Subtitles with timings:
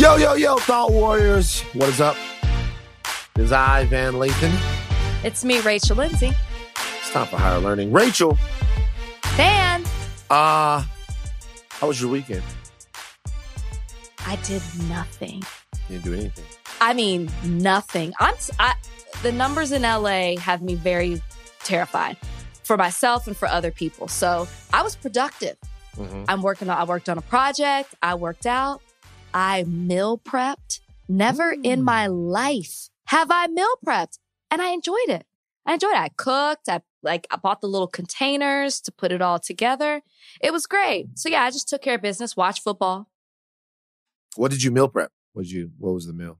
[0.00, 1.60] Yo, yo, yo, Thought Warriors.
[1.74, 2.16] What is up?
[3.34, 4.58] This is I, Van Lathan.
[5.22, 6.32] It's me, Rachel Lindsay.
[7.00, 7.92] It's time for higher learning.
[7.92, 8.38] Rachel,
[9.36, 9.84] Van,
[10.30, 10.82] uh,
[11.68, 12.42] how was your weekend?
[14.26, 15.42] I did nothing.
[15.90, 16.44] You didn't do anything.
[16.80, 18.14] I mean, nothing.
[18.20, 18.76] I'm I,
[19.20, 21.22] the numbers in LA have me very
[21.62, 22.16] terrified
[22.64, 24.08] for myself and for other people.
[24.08, 25.58] So I was productive.
[25.98, 26.24] Mhm.
[26.26, 27.94] I'm working on, I worked on a project.
[28.02, 28.80] I worked out.
[29.32, 30.80] I meal prepped.
[31.08, 31.84] Never in Mm.
[31.84, 34.18] my life have I meal prepped.
[34.50, 35.26] And I enjoyed it.
[35.66, 35.98] I enjoyed it.
[35.98, 36.68] I cooked.
[36.68, 40.02] I like, I bought the little containers to put it all together.
[40.40, 41.18] It was great.
[41.18, 43.08] So yeah, I just took care of business, watched football.
[44.36, 45.10] What did you meal prep?
[45.32, 45.70] What did you?
[45.78, 46.38] What was the meal?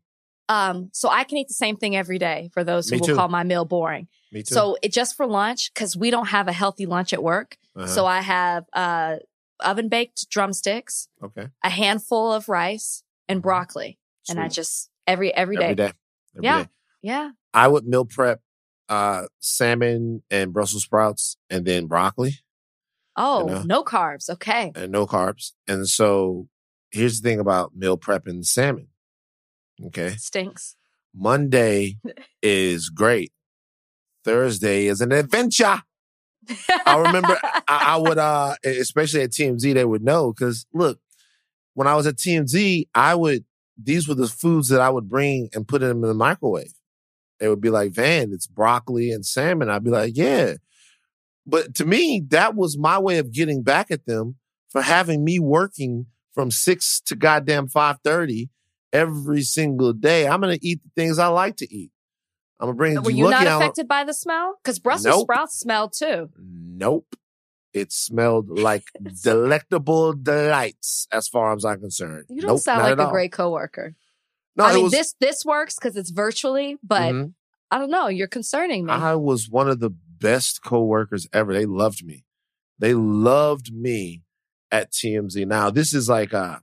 [0.48, 3.06] Um, so I can eat the same thing every day for those who Me will
[3.06, 3.14] too.
[3.16, 4.08] call my meal boring.
[4.32, 4.54] Me too.
[4.54, 7.56] So it just for lunch, because we don't have a healthy lunch at work.
[7.76, 7.86] Uh-huh.
[7.86, 9.16] So I have uh
[9.62, 13.98] oven baked drumsticks, okay, a handful of rice, and broccoli.
[14.28, 15.64] And I just every every day.
[15.64, 15.92] every day.
[16.36, 16.62] Every Yeah.
[16.64, 16.68] day.
[17.02, 17.30] Yeah.
[17.54, 18.40] I would meal prep
[18.88, 22.34] uh salmon and Brussels sprouts and then broccoli
[23.16, 23.62] Oh, know.
[23.62, 24.28] no carbs.
[24.30, 24.72] Okay.
[24.74, 25.52] and no carbs.
[25.66, 26.48] And so
[26.90, 28.88] here's the thing about meal prepping salmon.
[29.86, 30.10] Okay.
[30.16, 30.76] Stinks.
[31.14, 31.96] Monday
[32.42, 33.32] is great.
[34.24, 35.82] Thursday is an adventure.
[36.86, 37.38] I remember
[37.68, 40.98] I, I would uh especially at TMZ they would know because look,
[41.74, 43.44] when I was at TMZ, I would
[43.82, 46.72] these were the foods that I would bring and put them in the microwave.
[47.38, 49.70] They would be like, Van, it's broccoli and salmon.
[49.70, 50.54] I'd be like, yeah.
[51.46, 54.36] But to me, that was my way of getting back at them
[54.68, 58.50] for having me working from six to goddamn five thirty
[58.92, 60.26] every single day.
[60.28, 61.90] I'm gonna eat the things I like to eat.
[62.60, 64.58] I'm gonna bring Were you not affected by the smell?
[64.62, 65.22] Because Brussels Nope.
[65.26, 66.28] sprouts smell too.
[66.38, 67.16] Nope.
[67.72, 68.84] It smelled like
[69.24, 72.26] delectable delights as far as I'm concerned.
[72.28, 73.10] You don't nope, sound like a all.
[73.12, 73.94] great coworker.
[74.56, 77.34] No, I mean, was, this this works because it's virtually, but Mhm.
[77.70, 78.08] I don't know.
[78.08, 78.92] You're concerning me.
[78.92, 81.52] I was one of the best coworkers ever.
[81.54, 82.24] They loved me.
[82.78, 84.22] They loved me
[84.72, 85.46] at TMZ.
[85.46, 86.58] Now, this is like uh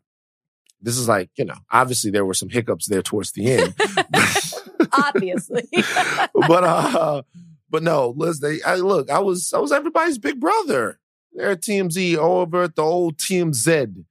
[0.81, 3.73] this is like, you know, obviously there were some hiccups there towards the end.
[4.93, 5.63] Obviously.
[6.47, 7.21] but uh
[7.69, 10.99] but no, listen, I look, I was I was everybody's big brother.
[11.33, 14.05] There at TMZ over at the old TMZ.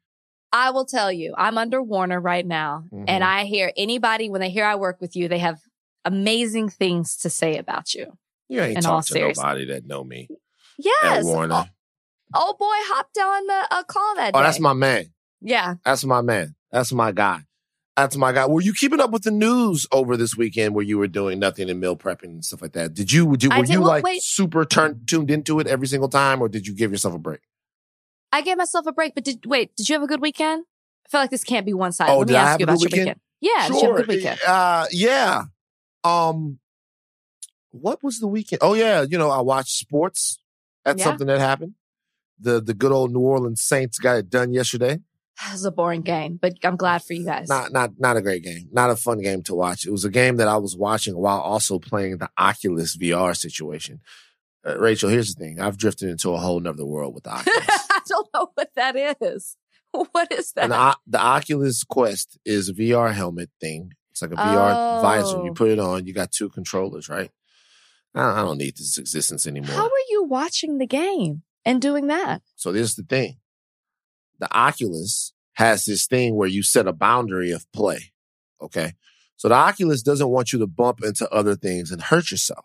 [0.53, 3.05] I will tell you, I'm under Warner right now, Mhm.
[3.09, 5.59] and I hear anybody when they hear I work with you, they have
[6.05, 8.17] amazing things to say about you.
[8.49, 9.39] You ain't In all talk to seriousness.
[9.43, 10.29] nobody that know me
[10.79, 11.55] Yes, Warner.
[11.55, 11.65] oh,
[12.35, 14.39] oh boy, hopped on the a call that day.
[14.39, 15.07] Oh, that's my man.
[15.41, 15.75] yeah.
[15.85, 16.55] That's my man.
[16.73, 17.41] That's my guy.
[17.97, 18.47] That's my guy.
[18.47, 21.71] Were you keeping up with the news over this weekend where you were doing nothing
[21.71, 22.93] and meal prepping and stuff like that?
[22.93, 24.23] Did you, would you I were did- you well, like wait.
[24.23, 27.41] super turned tuned into it every single time or did you give yourself a break?
[28.33, 29.75] I gave myself a break, but did wait?
[29.77, 30.65] Did you have a good weekend?
[31.07, 32.13] I feel like this can't be one sided.
[32.13, 33.07] Oh, Let me did I ask have you a good about your weekend?
[33.07, 33.21] weekend.
[33.41, 34.41] Yeah, did you have a good weekend?
[34.47, 35.43] Uh, yeah.
[36.05, 36.59] Um,
[37.71, 38.59] what was the weekend?
[38.63, 40.39] Oh yeah, you know, I watched sports.
[40.85, 41.05] That's Yeah.
[41.05, 41.75] something that happened.
[42.39, 44.99] The the good old New Orleans Saints got it done yesterday.
[45.49, 47.49] It was a boring game, but I'm glad for you guys.
[47.49, 48.69] Not not not a great game.
[48.73, 49.85] Not a fun game to watch.
[49.87, 54.01] It was a game that I was watching while also playing the Oculus VR situation.
[54.67, 55.61] Uh, Rachel, here's the thing.
[55.61, 57.67] I've drifted into a whole nother world with the Oculus.
[57.69, 59.57] I don't know what that is.
[60.13, 60.69] What is that?
[60.69, 63.93] the, O- the Oculus Quest is a VR helmet thing.
[64.11, 65.39] It's like a VR visor.
[65.45, 65.55] You Oh.
[65.55, 66.07] put it on.
[66.07, 67.31] You got two controllers, right?
[68.15, 69.75] I, I don't need this existence anymore.
[69.75, 72.43] How are you watching the game and doing that?
[72.57, 73.39] So this is the thing.
[74.39, 78.13] The Oculus has this thing where you set a boundary of play.
[78.61, 78.95] Okay.
[79.37, 82.65] So the Oculus doesn't want you to bump into other things and hurt yourself,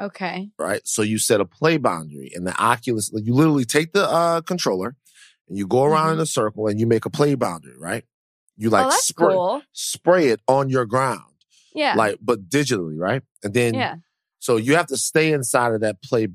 [0.00, 0.50] Okay.
[0.58, 0.80] right?
[0.86, 4.96] So you set a play boundary and the Oculus, you literally take the uh, controller
[5.48, 8.04] and you go around in a circle and you make a play boundary, right?
[8.56, 9.62] You like oh, spray, cool.
[9.72, 11.32] spray it on your ground,
[11.74, 11.94] Yeah.
[11.94, 13.22] like, but digitally, right?
[13.44, 13.96] And then, yeah.
[14.38, 16.28] so you have to stay inside of that play,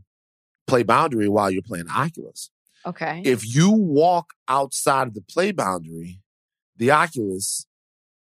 [0.67, 2.49] play boundary while you're playing Oculus.
[2.85, 3.21] Okay.
[3.25, 6.19] if you walk outside of the play boundary,
[6.77, 7.65] the Oculus,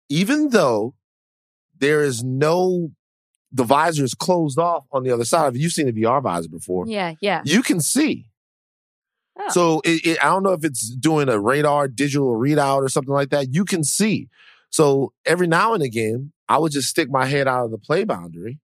[0.09, 0.95] even though
[1.79, 2.93] there is no,
[3.51, 5.61] the visor is closed off on the other side of it.
[5.61, 6.87] You've seen a VR visor before.
[6.87, 7.15] yeah.
[7.21, 7.43] Yeah.
[7.45, 8.27] You can see.
[9.39, 9.49] Oh.
[9.49, 13.13] So it, it, I don't know if it's doing a radar digital readout or something
[13.15, 13.55] like that.
[13.55, 14.29] You can see.
[14.71, 18.05] So every now and again, I would just stick my head out of the play
[18.05, 18.59] boundary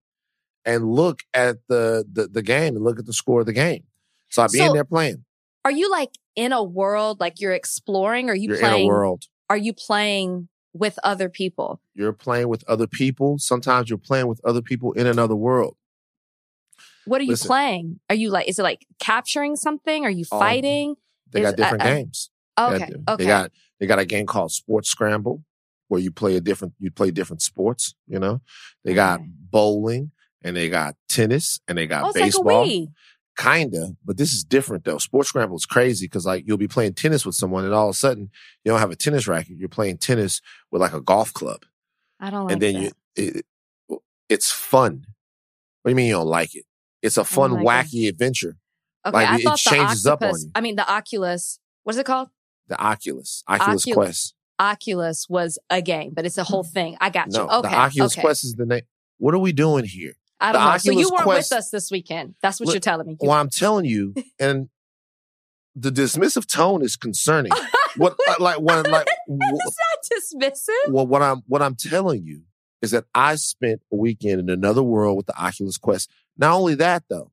[0.65, 3.83] and look at the the, the game and look at the score of the game.
[4.29, 5.25] So I'd be in there playing.
[5.69, 8.27] Are you like in a world like you're exploring?
[8.27, 8.85] Are you You're playing?
[8.85, 9.25] in a world.
[9.51, 11.79] Are you playing with other people?
[11.93, 13.37] You're playing with other people.
[13.37, 15.77] Sometimes you're playing with other people in another world.
[17.05, 17.99] What are you playing?
[18.09, 18.47] Are you like?
[18.49, 20.05] Is it like capturing something?
[20.05, 20.95] Are you fighting?
[21.31, 22.31] They Is- got different I- games.
[22.57, 22.79] They Okay.
[22.79, 23.23] got- Okay.
[23.23, 25.43] They got they got a game called Sports Scramble.
[25.87, 27.93] where you play a different you play different sports.
[28.07, 28.41] You know,
[28.83, 29.29] they got Okay.
[29.51, 30.11] bowling
[30.43, 32.65] and they got tennis and they got Oh, like baseball.
[32.65, 32.87] Wii.
[33.39, 34.97] Kinda, but this is different though.
[34.97, 37.95] Sports Scramble is crazy because like you'll be playing tennis with someone and all of
[37.95, 38.29] a sudden
[38.63, 39.57] you don't have a tennis racket.
[39.57, 40.41] You're playing tennis
[40.71, 41.63] with like a golf club,
[42.19, 42.81] I don't like and then that.
[42.81, 43.45] you it,
[44.27, 45.05] it's fun.
[45.81, 46.65] What do you mean you don't like it?
[47.01, 47.65] It's a fun, like it.
[47.65, 48.57] wacky adventure.
[49.05, 50.51] Okay, like, I it thought changes the up on you.
[50.53, 51.59] I mean, the Oculus.
[51.83, 52.29] What is it called?
[52.67, 54.35] The Oculus, Oculus Ocul- Quest.
[54.59, 56.71] Oculus was a game, but it's a whole mm.
[56.71, 56.97] thing.
[56.99, 57.39] I got you.
[57.39, 58.21] No, okay, the Oculus okay.
[58.21, 58.81] Quest is the name.
[59.17, 60.13] What are we doing here?
[60.39, 60.77] I the don't know.
[60.77, 62.35] So you weren't Quest- with us this weekend.
[62.41, 63.13] That's what Look, you're telling me.
[63.21, 64.69] You- Well, I'm telling you, and
[65.75, 67.51] the dismissive tone is concerning.
[67.97, 69.77] What uh, like when like It's
[70.37, 70.91] not dismissive.
[70.91, 72.43] well, what I'm what I'm telling you
[72.81, 76.09] is that I spent a weekend in another world with the Oculus Quest.
[76.37, 77.31] Not only that, though,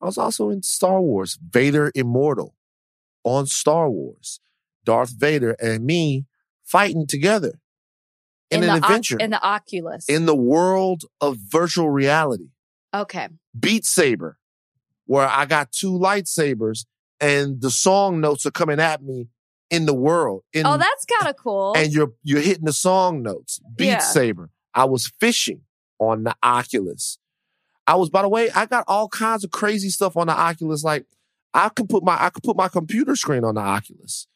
[0.00, 2.54] I was also in Star Wars, Vader Immortal,
[3.24, 4.40] on Star Wars,
[4.84, 6.24] Darth Vader and me
[6.64, 7.60] fighting together
[8.54, 10.08] in, the an adventure in the Oculus.
[10.08, 12.48] in the world of virtual reality.
[12.94, 13.28] okay.
[13.58, 14.38] Beat Saber,
[15.06, 16.86] where I got two lightsabers
[17.20, 19.28] and the song notes are coming at me
[19.70, 20.42] in the world.
[20.52, 21.74] In, Oh, that's kind of cool.
[21.76, 23.60] and you're you're hitting the song notes.
[23.76, 23.98] Beat Yeah.
[23.98, 24.50] Saber.
[24.74, 25.62] I was fishing
[25.98, 27.18] on the Oculus.
[27.86, 30.82] I was, by the way, I got all kinds of crazy stuff on the Oculus.
[30.82, 31.04] Like
[31.52, 34.26] I can put my I could put my computer screen on the Oculus.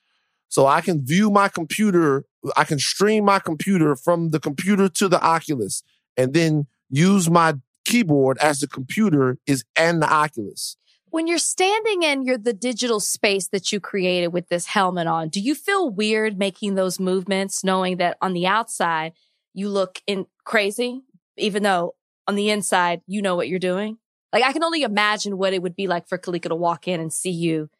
[0.48, 2.24] So I can view my computer,
[2.56, 5.82] I can stream my computer from the computer to the Oculus
[6.16, 7.54] and then use my
[7.84, 10.76] keyboard as the computer is and the Oculus.
[11.10, 15.28] when you're standing in your the digital space that you created with this helmet on,
[15.28, 19.12] do you feel weird making those movements, knowing that on the outside
[19.54, 21.00] you look in crazy,
[21.36, 21.94] even though
[22.26, 23.98] on the inside you know what you're doing?
[24.32, 27.00] Like I can only imagine what it would be like for Kalika to walk in
[27.00, 27.70] and see you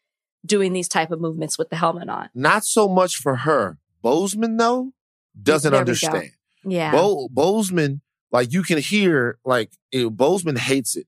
[0.47, 2.29] doing these type of movements with the helmet on.
[2.35, 3.79] Not so much for her.
[4.03, 4.93] Bozeman, though,
[5.41, 6.31] doesn't There understand.
[6.65, 6.93] Yeah.
[6.93, 8.01] Bo- Bozeman,
[8.31, 11.07] like you can hear, like it, Bozeman hates it.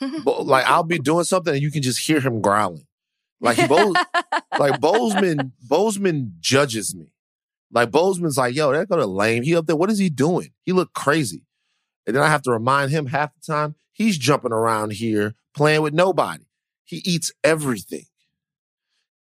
[0.24, 2.86] Bo- like I'll be doing something and you can just hear him growling.
[3.40, 3.94] Like he Bo-
[4.58, 7.12] like Bozeman, Bozeman judges me.
[7.72, 9.42] Like Bozeman's like, yo, that go to lame.
[9.42, 9.76] He up there.
[9.76, 10.52] What is he doing?
[10.64, 11.44] He look crazy.
[12.06, 15.82] And then I have to remind him half the time he's jumping around here playing
[15.82, 16.44] with nobody.
[16.84, 18.06] He eats everything.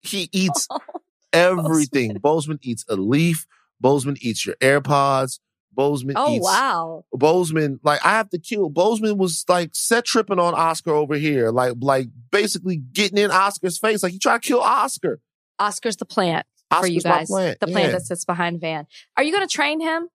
[0.03, 0.69] He eats
[1.33, 2.15] everything.
[2.19, 3.47] Bozeman eats a leaf.
[3.81, 5.41] Bozeman eats your AirPods.
[5.73, 7.05] Bozeman oh eats wow.
[7.13, 8.69] Bozeman, like I have to kill.
[8.69, 13.79] Bozeman was like set tripping on Oscar over here, like like basically getting in Oscar's
[13.79, 15.21] face, like he tried to kill Oscar.
[15.61, 17.29] Oscar's the plant Oscar's for you guys.
[17.29, 17.61] plant.
[17.61, 17.93] The plant Yeah.
[17.93, 18.87] that sits behind Van.
[19.17, 20.09] Are you going to train him?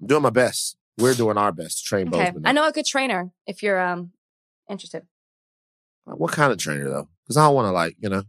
[0.00, 0.76] I'm doing my best.
[0.98, 2.18] We're doing our best to train Okay.
[2.26, 2.46] Bozeman.
[2.46, 4.10] I know a good trainer if you're um
[4.68, 5.06] interested.
[6.04, 7.08] What kind of trainer though?
[7.24, 8.24] Because I don't want to like you know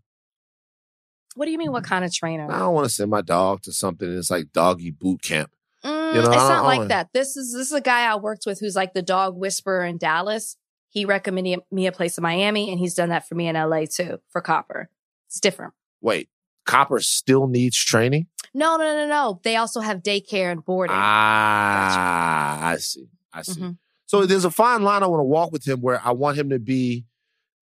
[1.35, 2.51] What do you mean what kind of trainer?
[2.51, 5.51] I don't want to send my dog to something that's like doggy boot camp.
[5.83, 7.09] Mm, You know, it's not like that.
[7.13, 9.97] This is this is a guy I worked with who's like the dog whisperer in
[9.97, 10.57] Dallas.
[10.89, 13.85] He recommended me a place in Miami, and he's done that for me in LA
[13.85, 14.89] too for Copper.
[15.27, 15.73] It's different.
[16.01, 16.29] Wait,
[16.65, 18.27] Copper still needs training.
[18.53, 19.39] No, no, no, no.
[19.43, 20.95] They also have daycare and boarding.
[20.99, 23.07] Ah, I see.
[23.33, 23.61] I see.
[23.61, 23.77] Mhm.
[24.05, 26.49] So there's a fine line I want to walk with him where I want him
[26.49, 27.05] to be,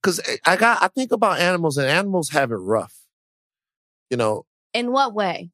[0.02, 2.96] because I got I think about animals and animals have it rough.
[4.10, 5.52] You know, In what way?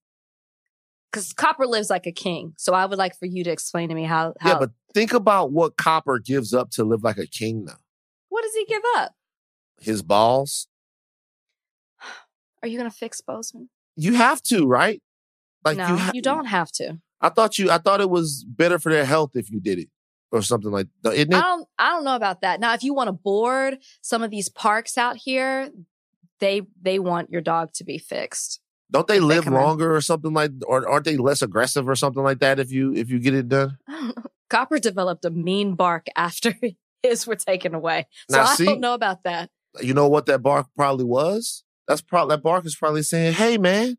[1.12, 2.54] Because Copper lives like a king.
[2.58, 4.34] So I would like for you to explain to me how.
[4.40, 7.78] how yeah, but think about what Copper gives up to live like a king now.
[8.30, 9.14] what does he give up?
[9.80, 10.68] His balls.
[12.62, 13.70] Are you going to fix Bozeman?
[13.96, 15.02] You have to, right?
[15.64, 17.00] Like no, you, you, don't have to.
[17.22, 17.72] I thought you.
[17.72, 19.90] I thought it was better for their health if you did it
[20.32, 21.14] or something like that.
[21.14, 21.68] I don't.
[21.80, 22.60] I don't know about that.
[22.60, 25.72] Now, if you want to board some of these parks out here,
[26.40, 28.60] they they want your dog to be fixed.
[28.92, 29.54] Don't they if they live in.
[29.54, 30.52] longer or something like?
[30.68, 33.50] Or aren't they less aggressive or something like that if you if you get it
[33.50, 33.78] done?
[34.50, 36.54] Copper developed a mean bark after
[37.04, 38.06] his were taken away.
[38.30, 39.50] So Now, I see- don't know about that.
[39.82, 41.64] You know what that bark probably was?
[41.88, 43.98] That's probably that bark is probably saying, "Hey, man,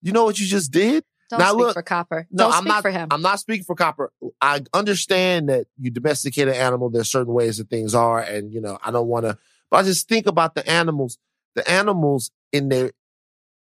[0.00, 2.26] you know what you just did." Don't Now, speak look, for Copper.
[2.30, 2.82] No, don't I'm speak not.
[2.82, 3.08] for him.
[3.10, 4.10] I'm not speaking for Copper.
[4.40, 6.88] I understand that you domesticate an animal.
[6.88, 9.36] There's certain ways that things are, and you know I don't want to.
[9.70, 11.18] But I just think about the animals.
[11.58, 12.92] The animals in their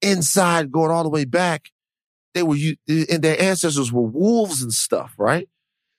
[0.03, 1.71] inside, going all the way back,
[2.35, 2.57] they were
[2.89, 5.49] and their ancestors were wolves and stuff, right?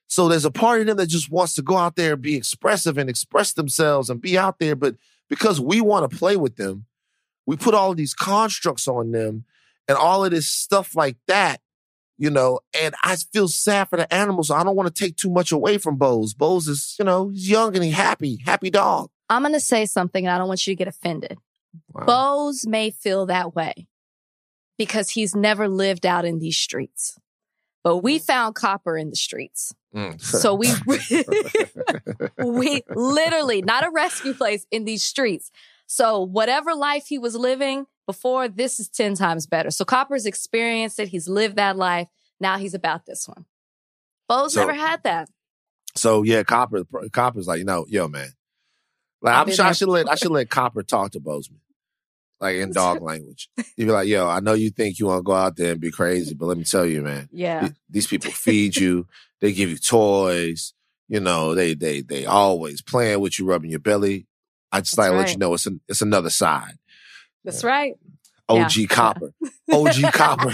[0.08, 2.36] So there's a part of them that just wants to go out there and be
[2.36, 4.96] expressive and express themselves and be out there, but
[5.30, 6.86] because we want to play with them,
[7.46, 9.44] we put all these constructs on them
[9.88, 11.60] and all of this stuff like that
[12.18, 14.50] you know, and I feel sad for the animals.
[14.50, 16.34] I don't want to take too much away from Bose.
[16.34, 19.10] Bose is, you know, he's young and he happy, happy dog.
[19.30, 21.38] I'm going to say something, and I don't want you to get offended.
[21.98, 22.06] Wow.
[22.06, 23.88] Bose may feel that way
[24.78, 27.18] because he's never lived out in these streets.
[27.84, 29.74] but we found copper in the streets.
[29.96, 30.22] Mm.
[30.22, 30.68] So we
[32.38, 35.52] we literally not a rescue place in these streets.
[35.88, 39.72] So whatever life he was living before, this is 10 times better.
[39.72, 41.08] So Copper's experienced it.
[41.08, 42.08] He's lived that life.
[42.40, 43.46] Now he's about this one.
[44.28, 45.30] Bo's So- never had that.
[45.96, 48.30] So yeah, Copper Copper's like, you know, yo, man.
[49.22, 51.62] Like I'm sure I should let I should let Copper talk to Bozeman.
[52.40, 53.50] Like in dog language.
[53.76, 55.82] You'd be like, yo, I know you think you want to go out there and
[55.82, 57.62] be crazy, but let me tell you, man, Yeah.
[57.62, 59.08] th- these people feed you,
[59.42, 60.74] they give you toys,
[61.08, 64.28] you know, they they they always playing with you, rubbing your belly.
[64.72, 66.78] I just That's like to let you know it's an, it's another side.
[67.44, 67.94] That's right.
[68.50, 68.88] OG Yeah.
[68.88, 69.34] Copper.
[69.72, 70.54] OG Copper.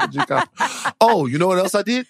[0.00, 0.92] OG Copper.
[1.00, 2.06] Oh, you know what else I did?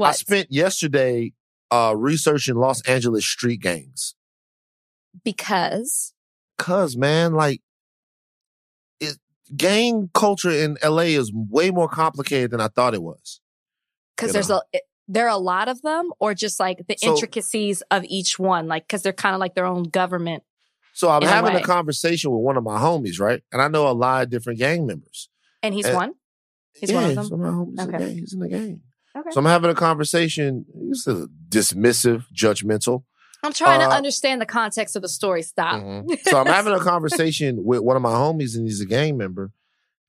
[0.00, 1.32] I spent yesterday
[1.70, 4.14] uh researching Los Angeles street gangs.
[5.24, 6.13] because
[6.58, 7.60] Cause man, like
[9.00, 9.16] it
[9.56, 13.40] gang culture in LA is way more complicated than I thought it was.
[14.16, 14.56] because there's know.
[14.72, 18.04] a it- there are a lot of them or just like the So- intricacies of
[18.04, 20.44] each one like because they're kind of like their own government
[20.94, 23.42] So I'm In a having a conversation with one of my homies, right?
[23.52, 25.28] And I know a lot of different gang members.
[25.62, 26.14] and he's Uh, one
[26.72, 27.98] he's yeah, one of them of my homies in the Okay.
[27.98, 28.14] gang.
[28.18, 28.80] He's in the gang.
[29.16, 30.64] okay So I'm having a conversation.
[30.72, 33.04] He's a dismissive, judgmental.
[33.44, 36.18] I'm trying to uh, understand the context of the story stop Mhm.
[36.30, 39.52] So I'm having a conversation with one of my homies, and he's a gang member,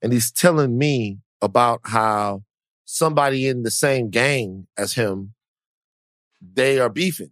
[0.01, 2.43] and he's telling me about how
[2.85, 5.33] somebody in the same gang as him,
[6.41, 7.31] they are beefing.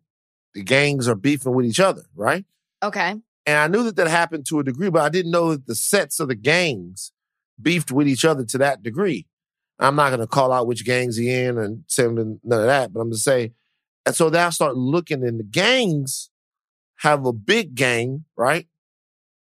[0.54, 2.46] The gangs are beefing with each other, right?
[2.84, 5.66] okay And I knew that that happened to a degree, but I didn't know that
[5.68, 7.12] the sets of the gangs
[7.62, 9.26] beefed with each other to that degree.
[9.80, 12.94] I'm not going to call out which gangs he in and say none of that,
[12.94, 13.54] but I'm going to say,
[14.06, 16.30] and so then I start looking, and the gangs
[16.98, 18.68] have a big gang, right?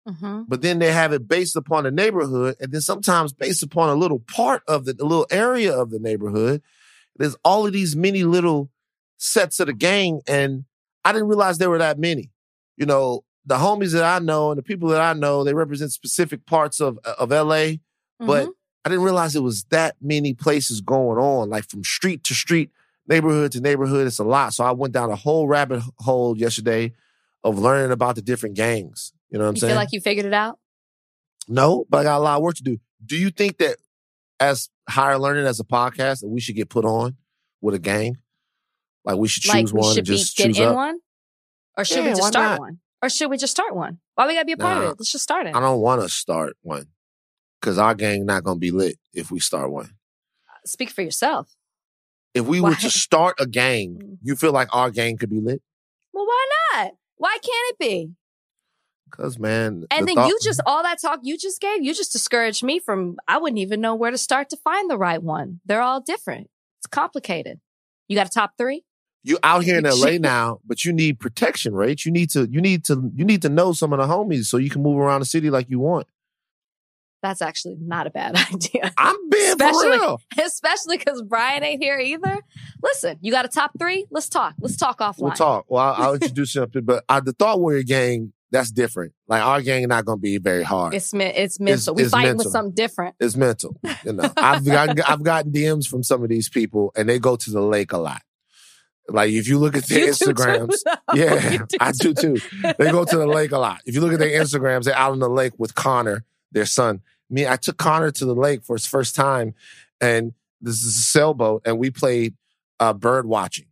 [0.06, 3.88] hmm but then they have it based upon the neighborhood and then sometimes based upon
[3.88, 6.60] a little part of the, the little area of the neighborhood.
[7.16, 8.68] There's all of these many little
[9.18, 10.64] sets of the gang, and
[11.04, 12.30] I didn't realize there were that many.
[12.76, 15.92] You know, the homies that I know and the people that I know, they represent
[15.92, 17.74] specific parts of of LA,
[18.18, 18.48] but
[18.84, 22.70] I didn't realize it was that many places going on, like from street to street,
[23.06, 24.06] neighborhood to neighborhood.
[24.06, 24.52] It's a lot.
[24.54, 26.92] So I went down a whole rabbit hole yesterday
[27.44, 29.12] of learning about the different gangs.
[29.30, 29.70] You know what I'm you saying?
[29.72, 30.58] feel like you figured it out
[31.48, 32.78] No, but I got a lot of work to do.
[33.04, 33.76] Do you think that
[34.38, 37.16] as higher learning as a podcast that we should get put on
[37.60, 38.18] with a gang?
[39.04, 40.74] Like we should choose like we one should and be just get choose in up?
[40.76, 40.98] one
[41.76, 42.60] or should Yeah, we just start not?
[42.60, 44.96] one or should we just start one why we gotta be a part of it
[45.00, 46.86] let's just start it I don't want to start one
[47.60, 49.90] because our gang not gonna be lit if we start one.
[50.64, 51.48] speak for yourself
[52.34, 54.18] If we were to start a gang, mm.
[54.22, 55.62] you feel like our gang could be lit?
[56.12, 58.10] well why not why can't it be
[59.10, 61.92] Cause man, And the then thought- you just all that talk you just gave, you
[61.92, 65.22] just discouraged me from I wouldn't even know where to start to find the right
[65.22, 65.60] one.
[65.66, 66.48] They're all different.
[66.80, 67.60] It's complicated.
[68.08, 68.84] You got a top three?
[69.22, 72.02] you out here in LA now, but you need protection, right?
[72.04, 74.56] You need to you need to you need to know some of the homies so
[74.56, 76.06] you can move around the city like you want.
[77.22, 78.92] That's actually not a bad idea.
[78.98, 80.20] I'm being for Especially- real.
[80.44, 82.38] Especially because Brian ain't here either.
[82.82, 84.06] Listen, you got a top three?
[84.10, 84.54] Let's talk.
[84.60, 85.18] Let's talk offline.
[85.20, 85.66] We'll talk.
[85.68, 89.12] Well, I'll, I'll introduce you up to, but uh, the Thought Warrior gang, that's different.
[89.28, 90.94] Like our gang not going to be very hard.
[90.94, 91.94] It's, It's me- it's mental.
[91.94, 92.44] we it's fighting mental.
[92.46, 93.14] with something different.
[93.20, 93.76] It's mental.
[94.04, 97.36] You know, I've gotten, I've gotten DMs from some of these people and they go
[97.36, 98.20] to the lake a lot.
[99.08, 100.74] Like if you look at their You do too, Instagrams,
[101.14, 102.36] yeah, do I do too.
[102.78, 103.80] They go to the lake a lot.
[103.84, 107.00] If you look at their Instagrams, they're out on the lake with Connor, their son.
[107.32, 109.54] Me, I took Connor to the lake for his first time,
[110.00, 112.34] and this is a sailboat, and we played
[112.78, 113.66] uh, bird watching.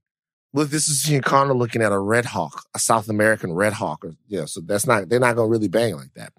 [0.52, 4.04] Look, this is seeing Connor looking at a red hawk, a South American red hawk.
[4.04, 6.32] Or, yeah, so that's not they're not gonna really bang like that.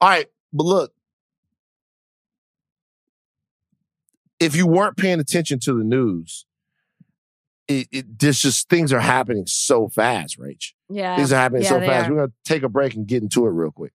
[0.00, 0.92] All right, but look,
[4.38, 6.44] if you weren't paying attention to the news,
[7.66, 10.72] it, it there's just things are happening so fast, Rach.
[10.88, 11.16] Yeah.
[11.16, 12.08] Things are happening Yeah, so fast.
[12.08, 12.12] are.
[12.12, 13.92] We're gonna take a break and get into it real quick.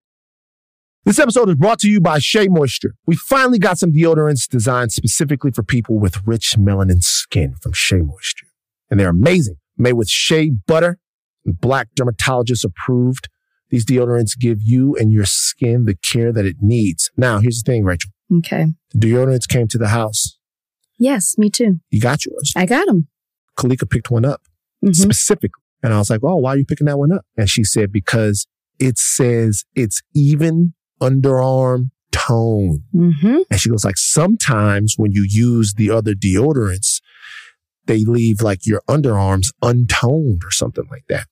[1.05, 2.95] This episode is brought to you by Shea Moisture.
[3.05, 7.98] We finally got some deodorants designed specifically for people with rich melanin skin from Shea
[8.01, 8.48] Moisture.
[8.89, 9.57] And they're amazing.
[9.77, 11.00] Made with shea butter
[11.45, 13.27] and black dermatologist approved.
[13.69, 17.12] These deodorants give you and your skin the care that it needs.
[17.17, 18.12] Now, here's the thing, Rachel.
[18.38, 18.67] Okay.
[18.93, 20.38] The deodorants came to the house.
[20.98, 21.79] Yes, me too.
[21.89, 22.53] You got yours.
[22.55, 23.07] I got them.
[23.57, 24.41] Kalika picked one up.
[24.83, 24.95] Mhm.
[24.95, 25.62] specifically.
[25.81, 27.25] And I was like, oh, why are you picking that one up?
[27.38, 28.48] And she said, because
[28.79, 32.83] it says it's even underarm tone.
[32.95, 33.38] Mm-hmm.
[33.50, 37.01] And she goes like, sometimes when you use the other deodorants,
[37.86, 41.27] they leave like your underarms untoned or something like that.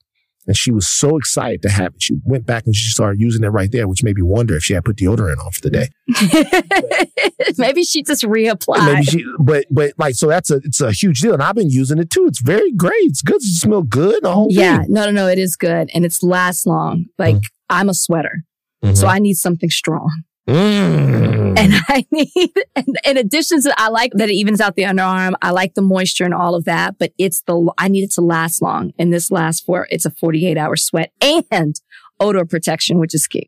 [0.48, 2.02] And she was so excited to have it.
[2.02, 4.64] She went back and she started using it right there, which made me wonder if
[4.64, 5.88] she had put deodorant on for the day.
[7.58, 8.86] maybe she just reapplied.
[8.92, 11.70] Maybe she, but but like so that's a it's a huge deal, and I've been
[11.70, 12.26] using it too.
[12.28, 12.92] It's very great.
[13.04, 13.36] It's good.
[13.36, 14.24] It smells good.
[14.24, 14.92] The whole yeah, thing.
[14.94, 15.28] no, no, no.
[15.28, 17.06] It is good, and it's lasts long.
[17.20, 17.42] Like Mm.
[17.70, 18.44] I'm a sweater,
[18.84, 18.98] Mhm.
[18.98, 20.24] so I need something strong.
[20.48, 21.58] Mm.
[21.58, 25.34] And I need, and in addition to, I like that it evens out the underarm.
[25.42, 28.22] I like the moisture and all of that, but it's the, I need it to
[28.22, 28.92] last long.
[28.98, 31.76] And this lasts for, it's a 48 hour sweat and
[32.20, 33.46] odor protection, which is key.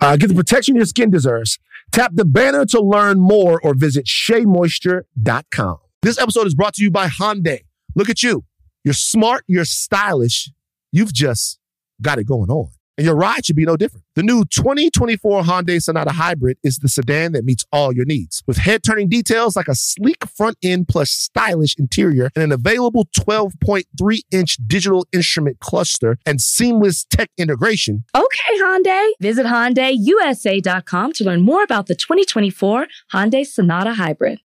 [0.00, 1.58] Uh, get the protection your skin deserves.
[1.92, 5.76] Tap the banner to learn more or visit sheamoisture.com.
[6.02, 7.60] This episode is brought to you by Hyundai.
[7.94, 8.44] Look at you.
[8.84, 10.50] You're smart, you're stylish.
[10.92, 11.58] You've just
[12.00, 12.70] got it going on.
[13.00, 14.04] And your ride should be no different.
[14.14, 18.42] The new 2024 Hyundai Sonata Hybrid is the sedan that meets all your needs.
[18.46, 23.08] With head turning details like a sleek front end plus stylish interior and an available
[23.18, 29.12] 12.3 inch digital instrument cluster and seamless tech integration, Okay, Hyundai.
[29.18, 34.40] Visit HyundaiUSA.com to learn more about the 2024 Hyundai Sonata Hybrid.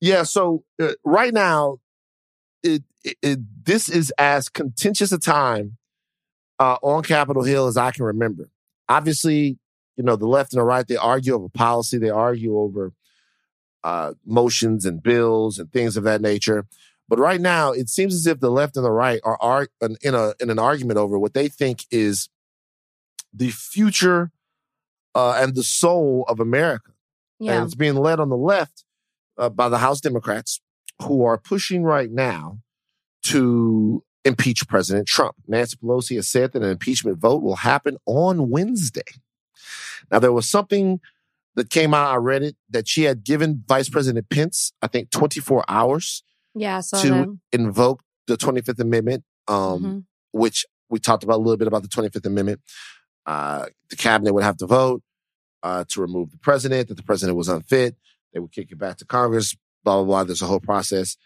[0.00, 0.24] Yeah.
[0.24, 1.78] So uh, right now,
[2.64, 5.78] it, it, it this is as contentious a time
[6.58, 8.48] uh, on Capitol Hill as I can remember.
[8.88, 9.58] Obviously,
[9.96, 12.92] you know the left and the right they argue over policy, they argue over
[13.82, 16.66] uh, motions and bills and things of that nature.
[17.08, 20.14] But right now, it seems as if the left and the right are, are in
[20.14, 22.28] a in an argument over what they think is
[23.32, 24.30] the future
[25.14, 26.92] uh, and the soul of America.
[27.56, 28.84] And it's being led on the left
[29.36, 30.60] uh, by the House Democrats
[31.02, 32.60] who are pushing right now
[33.24, 35.34] to impeach President Trump.
[35.46, 39.02] Nancy Pelosi has said that an impeachment vote will happen on Wednesday.
[40.10, 41.00] Now, there was something
[41.56, 45.10] that came out, I read it, that she had given Vice President Pence, I think,
[45.10, 46.22] 24 hours
[46.54, 47.38] Yeah, to that.
[47.52, 50.04] invoke the 25th Amendment, um, Mhm.
[50.32, 52.60] which we talked about a little bit about the 25th Amendment.
[53.26, 55.02] Uh, the cabinet would have to vote
[55.62, 57.96] uh, to remove the president, that the president was unfit.
[58.34, 60.24] They would kick it back to Congress, blah, blah, blah.
[60.24, 61.16] There's a whole process.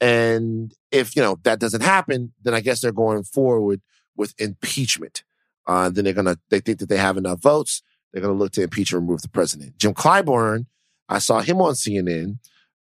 [0.00, 3.80] And if, you know, that doesn't happen, then I guess they're going forward
[4.16, 5.24] with impeachment.
[5.66, 7.82] Uh, then they're going to, they think that they have enough votes.
[8.12, 9.78] They're going to look to impeach and remove the president.
[9.78, 10.66] Jim Clyburn,
[11.08, 12.38] I saw him on CNN,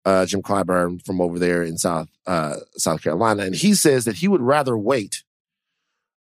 [0.05, 3.43] uh, Jim Clyburn from over there in South, uh, South Carolina.
[3.43, 5.23] And he says that he would rather wait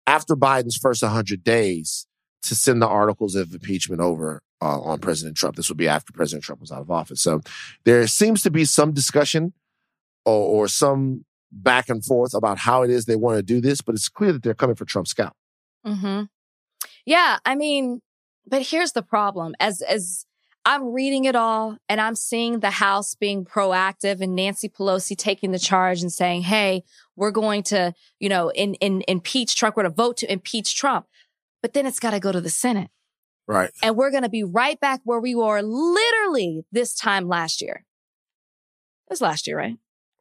[0.07, 2.07] after Biden's first 100 days
[2.43, 5.57] to send the articles of impeachment over uh, on President Trump.
[5.57, 7.23] This would be after President Trump was out of office.
[7.23, 7.43] So
[7.85, 9.53] there seems to be some discussion
[10.25, 13.81] or, or some back and forth about how it is they want to do this,
[13.81, 15.35] but it's clear that they're coming for Trump's scalp.
[15.87, 16.25] Mm-hmm.
[17.07, 18.01] Yeah, I mean,
[18.47, 19.55] but here's the problem.
[19.59, 20.25] As as
[20.67, 25.53] I'm reading it all and I'm seeing the House being proactive and Nancy Pelosi taking
[25.53, 26.85] the charge and saying, "Hey,
[27.17, 29.77] we're going to, you know, in in impeach Trump.
[29.77, 31.07] We're going to vote to impeach Trump."
[31.63, 32.91] But then it's got to go to the Senate,
[33.47, 33.71] Right.
[33.83, 37.85] and we're going to be right back where we were literally this time last year.
[39.09, 39.77] It was last year, right?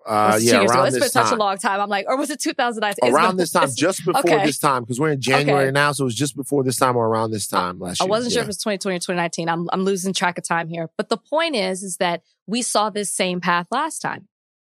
[0.06, 0.80] Uh, yeah, years ago?
[0.80, 1.40] around It's been this such a time.
[1.40, 1.82] long time.
[1.82, 2.96] I'm like, or was it 2019?
[3.08, 4.46] It's Around this time, just before okay.
[4.46, 5.72] this time, because we're in January Okay.
[5.72, 8.08] now, so it was just before this time or around this time last year.
[8.08, 9.50] I wasn't sure if it was 2020 or 2019.
[9.50, 10.90] I'm, I'm losing track of time here.
[10.98, 14.28] But the point is, is that we saw this same path last time.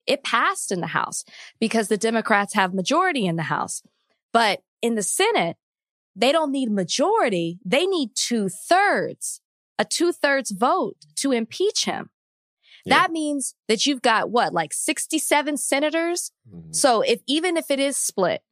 [0.06, 1.24] It passed in the House
[1.60, 3.82] because the Democrats have majority in the House.
[4.32, 5.56] But in the Senate,
[6.16, 7.58] they don't need majority.
[7.64, 9.40] They need two thirds,
[9.78, 12.10] a two thirds vote to impeach him.
[12.88, 16.32] That means that you've got what, like 67 senators?
[16.52, 16.74] Mhm.
[16.74, 18.42] So if even if it is split,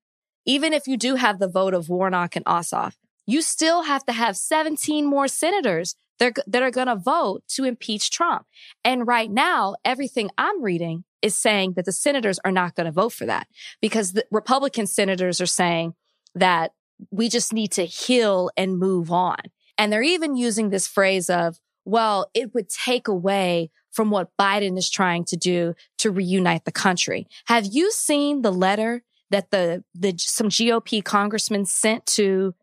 [0.44, 2.94] even if you do have the vote of Warnock and Ossoff,
[3.26, 7.42] you still have to have 17 more senators that are, that are going to vote
[7.48, 8.46] to impeach Trump.
[8.84, 12.92] And right now, everything I'm reading is saying that the senators are not going to
[12.92, 13.48] vote for that
[13.80, 15.94] because the Republican senators are saying
[16.34, 16.72] that
[17.10, 19.36] we just need to heal and move on.
[19.76, 24.76] And they're even using this phrase of, well, it would take away from what Biden
[24.76, 27.26] is trying to do to reunite the country.
[27.46, 32.54] Have you seen the letter that the, the some GOP congressmen sent to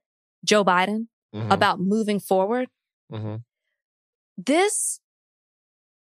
[0.45, 1.51] Joe Biden Mhm.
[1.51, 2.69] about moving forward?
[3.11, 3.41] Mhm.
[4.37, 4.99] This,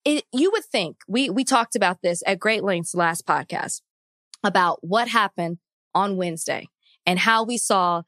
[0.05, 3.83] it, you would think we, we talked about this at great lengths last podcast
[4.43, 5.59] about what happened
[5.95, 6.66] on Wednesday
[7.07, 8.03] and how we saw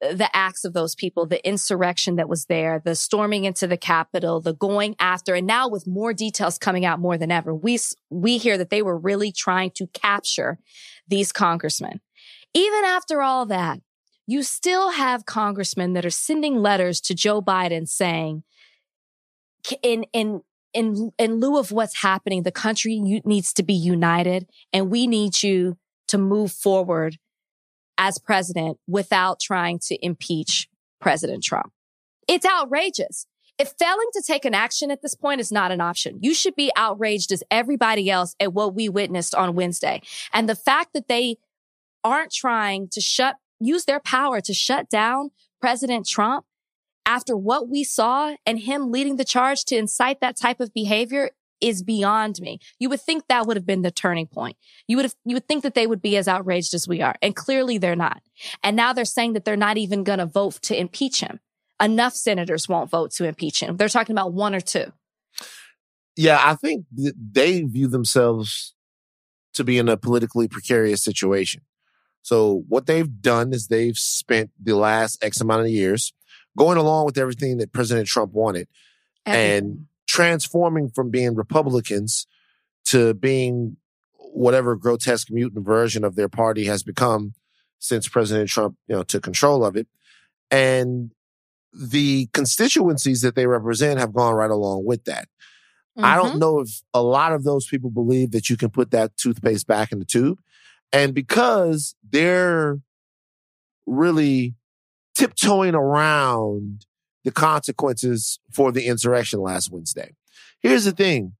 [0.00, 4.40] the acts of those people, the insurrection that was there, the storming into the Capitol,
[4.40, 7.78] the going after, and now with more details coming out more than ever, we,
[8.10, 10.58] we hear that they were really trying to capture
[11.08, 12.00] these congressmen.
[12.52, 13.80] Even after all that,
[14.26, 18.42] you still have congressmen that are sending letters to Joe Biden saying,
[19.82, 20.42] in, in,
[20.74, 25.42] in, in lieu of what's happening, the country needs to be united and we need
[25.42, 25.78] you
[26.08, 27.18] to move forward
[27.98, 30.68] as president without trying to impeach
[31.00, 31.72] President Trump.
[32.28, 33.26] It's outrageous.
[33.58, 36.54] If failing to take an action at this point is not an option, you should
[36.54, 40.02] be outraged as everybody else at what we witnessed on Wednesday.
[40.32, 41.36] And the fact that they
[42.04, 45.30] aren't trying to shut, use their power to shut down
[45.60, 46.44] President Trump
[47.06, 51.30] after what we saw and him leading the charge to incite that type of behavior
[51.60, 52.58] is beyond me.
[52.78, 54.56] You would think that would have been the turning point.
[54.86, 57.14] You would have, you would think that they would be as outraged as we are.
[57.22, 58.22] And clearly they're not.
[58.62, 61.40] And now they're saying that they're not even going to vote to impeach him.
[61.80, 63.76] Enough senators won't vote to impeach him.
[63.76, 64.92] They're talking about one or two.
[66.16, 68.74] Yeah, I think they view themselves
[69.54, 71.62] to be in a politically precarious situation.
[72.22, 76.12] So what they've done is they've spent the last X amount of years
[76.56, 78.68] going along with everything that President Trump wanted
[79.26, 79.58] everything.
[79.58, 79.86] and
[80.16, 82.26] transforming from being Republicans
[82.86, 83.76] to being
[84.32, 87.34] whatever grotesque mutant version of their party has become
[87.80, 89.86] since President Trump, you know, took control of it.
[90.50, 91.12] And
[91.70, 95.28] the constituencies that they represent have gone right along with that.
[95.98, 96.06] Mm-hmm.
[96.06, 96.38] I don't mm-hmm.
[96.38, 99.92] know if a lot of those people believe that you can put that toothpaste back
[99.92, 100.38] in the tube.
[100.94, 102.80] And because they're
[103.84, 104.54] really
[105.14, 106.86] tiptoeing around
[107.26, 110.12] the consequences for the insurrection last Wednesday.
[110.60, 111.32] Here's the thing.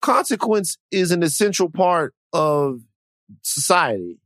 [0.00, 2.82] Consequence is an essential part of
[3.42, 4.20] society.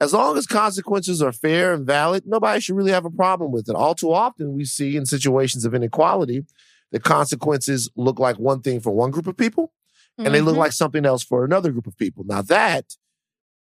[0.00, 3.68] As long as consequences are fair and valid, nobody should really have a problem with
[3.68, 3.76] it.
[3.76, 6.46] All too often, we see in situations of inequality
[6.92, 9.70] that consequences look like one thing for one group of people
[10.16, 10.32] and mm-hmm.
[10.32, 10.60] they look mm-hmm.
[10.60, 12.24] like something else for another group of people.
[12.26, 12.96] Now, that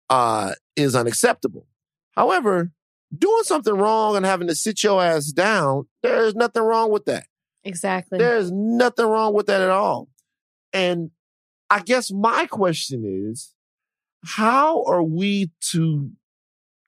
[0.08, 1.66] uh, is unacceptable.
[2.12, 2.70] However,
[3.16, 7.26] doing something wrong and having to sit your ass down, there's nothing wrong with that.
[7.64, 8.18] Exactly.
[8.18, 10.08] There's nothing wrong with that at all.
[10.72, 11.10] And
[11.70, 13.54] I guess my question is,
[14.24, 16.10] how are we to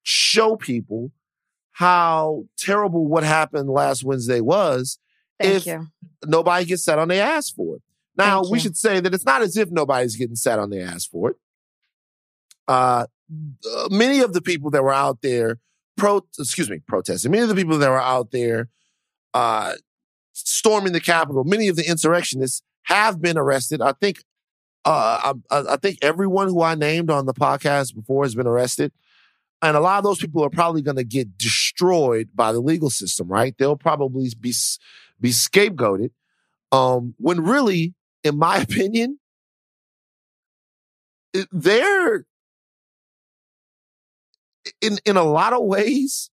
[0.02, 1.10] show people
[1.72, 4.98] how terrible what happened last Wednesday was
[5.40, 5.86] Thank if you.
[6.24, 7.82] nobody gets sat on their ass for it?
[8.16, 8.62] Now, Thank we you.
[8.62, 11.36] should say that it's not as if nobody's getting sat on their ass for it.
[12.66, 13.06] Uh,
[13.90, 15.58] many of the people that were out there
[15.96, 17.30] pro excuse me protesting.
[17.30, 18.68] Many of the people that were out there
[19.32, 19.74] uh,
[20.32, 23.80] storming the Capitol, many of the insurrectionists have been arrested.
[23.80, 24.22] I think
[24.84, 28.92] uh, I, I, think everyone who I named on the podcast before has been arrested.
[29.62, 32.90] And a lot of those people are probably going to get destroyed by the legal
[32.90, 33.54] system, right?
[33.56, 34.52] They'll probably be
[35.20, 36.10] be scapegoated.
[36.70, 39.18] Um, when really, in my opinion,
[41.50, 42.26] they're
[44.80, 46.30] in in a lot of ways,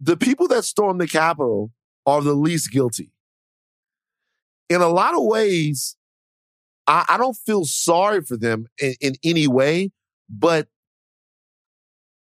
[0.00, 1.72] the people that stormed the Capitol
[2.06, 3.12] are the least guilty.
[4.68, 5.96] In a lot of ways,
[6.86, 9.90] I, I don't feel sorry for them in, in any way,
[10.28, 10.68] but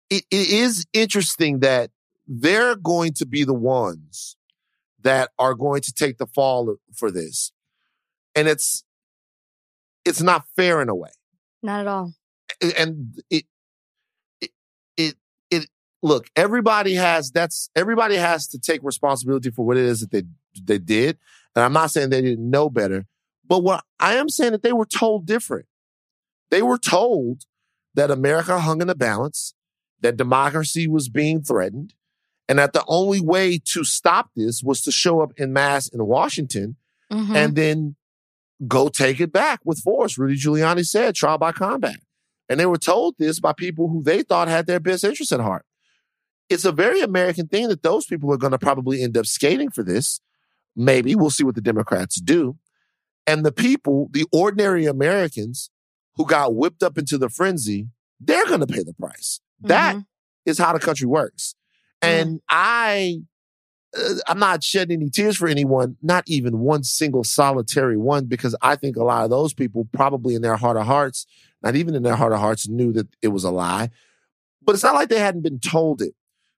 [0.09, 1.91] it, it is interesting that
[2.27, 4.37] they're going to be the ones
[5.01, 7.51] that are going to take the fall for this.
[8.35, 8.83] And it's
[10.03, 11.09] it's not fair in a way.
[11.63, 12.13] Not at all.
[12.77, 13.45] And it
[16.05, 20.23] look, everybody has that's everybody has to take responsibility for what it is that they
[20.63, 21.17] they did.
[21.55, 23.05] And I'm not saying they didn't know better,
[23.45, 25.65] but what I am saying that they were told different.
[26.51, 27.45] They were told
[27.95, 29.55] that America hung in the balance,
[30.01, 31.93] that democracy was being threatened,
[32.47, 36.05] and that the only way to stop this was to show up in mass in
[36.05, 36.75] Washington
[37.11, 37.35] mm-hmm.
[37.35, 37.95] and then
[38.67, 40.17] go take it back with force.
[40.17, 41.97] Rudy Giuliani said trial by combat.
[42.47, 45.39] And they were told this by people who they thought had their best interests at
[45.39, 45.65] heart
[46.49, 49.71] it's a very American thing that those people are going to probably end up skating
[49.71, 50.21] for this.
[50.75, 52.57] Maybe we'll see what the Democrats do.
[53.27, 55.69] And the people, the ordinary Americans
[56.15, 57.87] who got whipped up into the frenzy,
[58.19, 59.39] they're going to pay the price.
[59.61, 59.67] Mm-hmm.
[59.69, 59.97] That
[60.45, 61.55] is how the country works.
[62.01, 62.39] And mm.
[62.49, 63.21] I,
[63.97, 68.55] uh, I'm not shedding any tears for anyone, not even one single solitary one, because
[68.61, 71.25] I think a lot of those people probably in their heart of hearts,
[71.63, 73.89] not even in their heart of hearts, knew that it was a lie.
[74.61, 76.13] But it's not like they hadn't been told it.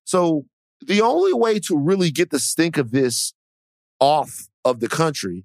[0.07, 0.45] So
[0.79, 3.33] the only way to really get the stink of this
[3.99, 5.43] off of the country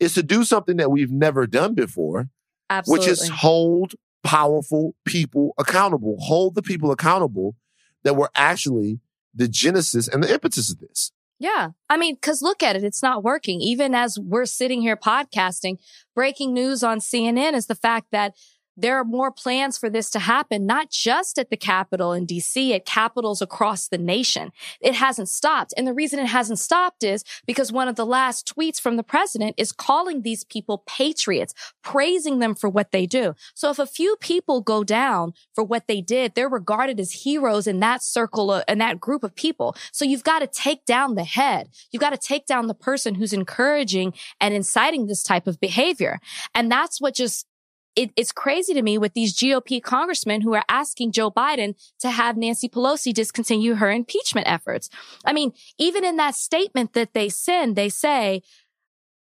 [0.00, 2.30] is to do something that we've never done before,
[2.70, 3.06] Absolutely.
[3.06, 7.54] which is hold powerful people accountable, hold the people accountable
[8.02, 8.98] that were actually
[9.34, 11.12] the genesis and the impetus of this.
[11.38, 11.70] Yeah.
[11.90, 12.84] I mean, cause look at it.
[12.84, 13.60] It's not working.
[13.60, 15.76] Even as we're sitting here podcasting,
[16.14, 18.34] breaking news on CNN is the fact that
[18.76, 22.74] there are more plans for this to happen, not just at the Capitol in DC,
[22.74, 24.52] at capitals across the nation.
[24.80, 25.74] It hasn't stopped.
[25.76, 29.02] And the reason it hasn't stopped is because one of the last tweets from the
[29.02, 33.34] president is calling these people patriots, praising them for what they do.
[33.54, 37.66] So if a few people go down for what they did, they're regarded as heroes
[37.66, 39.76] in that circle uh, and that group of people.
[39.92, 41.68] So you've got to take down the head.
[41.90, 46.20] You've got to take down the person who's encouraging and inciting this type of behavior.
[46.54, 47.46] And that's what just
[47.94, 52.10] it, it's crazy to me with these GOP congressmen who are asking Joe Biden to
[52.10, 54.88] have Nancy Pelosi discontinue her impeachment efforts.
[55.24, 58.42] I mean, even in that statement that they send, they say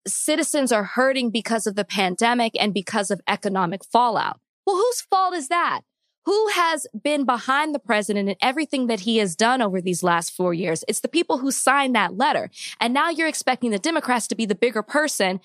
[0.07, 4.41] citizens are hurting because of the pandemic and because of economic fallout.
[4.67, 5.83] Well, whose fault is that?
[6.25, 10.33] Who has been behind the president and everything that he has done over these last
[10.33, 10.85] four years?
[10.87, 12.49] It's the people who signed that letter.
[12.81, 15.41] And now you're expecting the Democrats to be the bigger person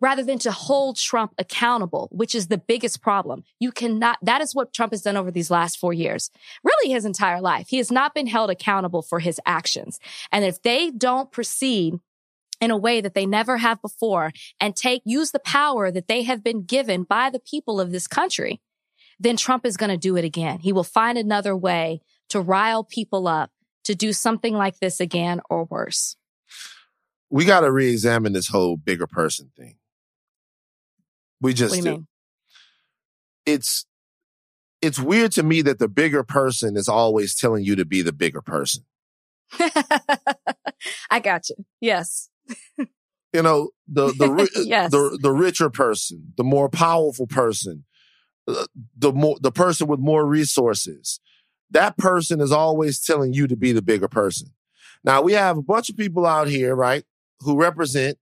[0.00, 3.44] rather than to hold Trump accountable, which is the biggest problem.
[3.60, 6.30] You cannot, that is what Trump has done over these last four years,
[6.62, 7.68] really his entire life.
[7.68, 9.98] He has not been held accountable for his actions.
[10.30, 11.94] And if they don't proceed
[12.60, 16.22] in a way that they never have before and take, use the power that they
[16.22, 18.60] have been given by the people of this country,
[19.18, 20.60] then Trump is going to do it again.
[20.60, 23.50] He will find another way to rile people up
[23.84, 26.16] to do something like this again or worse.
[27.30, 29.76] We got to re-examine this whole bigger person thing.
[31.40, 31.82] We just do.
[31.82, 32.06] do.
[33.44, 33.86] It's
[34.82, 38.12] it's weird to me that the bigger person is always telling you to be the
[38.12, 38.84] bigger person.
[41.10, 41.56] I got you.
[41.80, 42.28] Yes.
[42.78, 44.90] you know, the the yes.
[44.90, 47.84] the the richer person, the more powerful person,
[48.48, 51.20] uh, the more the person with more resources.
[51.70, 54.52] That person is always telling you to be the bigger person.
[55.02, 57.04] Now we have a bunch of people out here, right,
[57.40, 58.18] who represent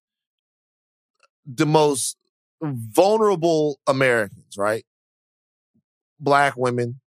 [1.46, 2.16] the most
[2.62, 4.84] vulnerable Americans, right?
[6.18, 7.00] Black women,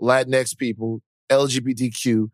[0.00, 2.30] Latinx people, LGBTQ,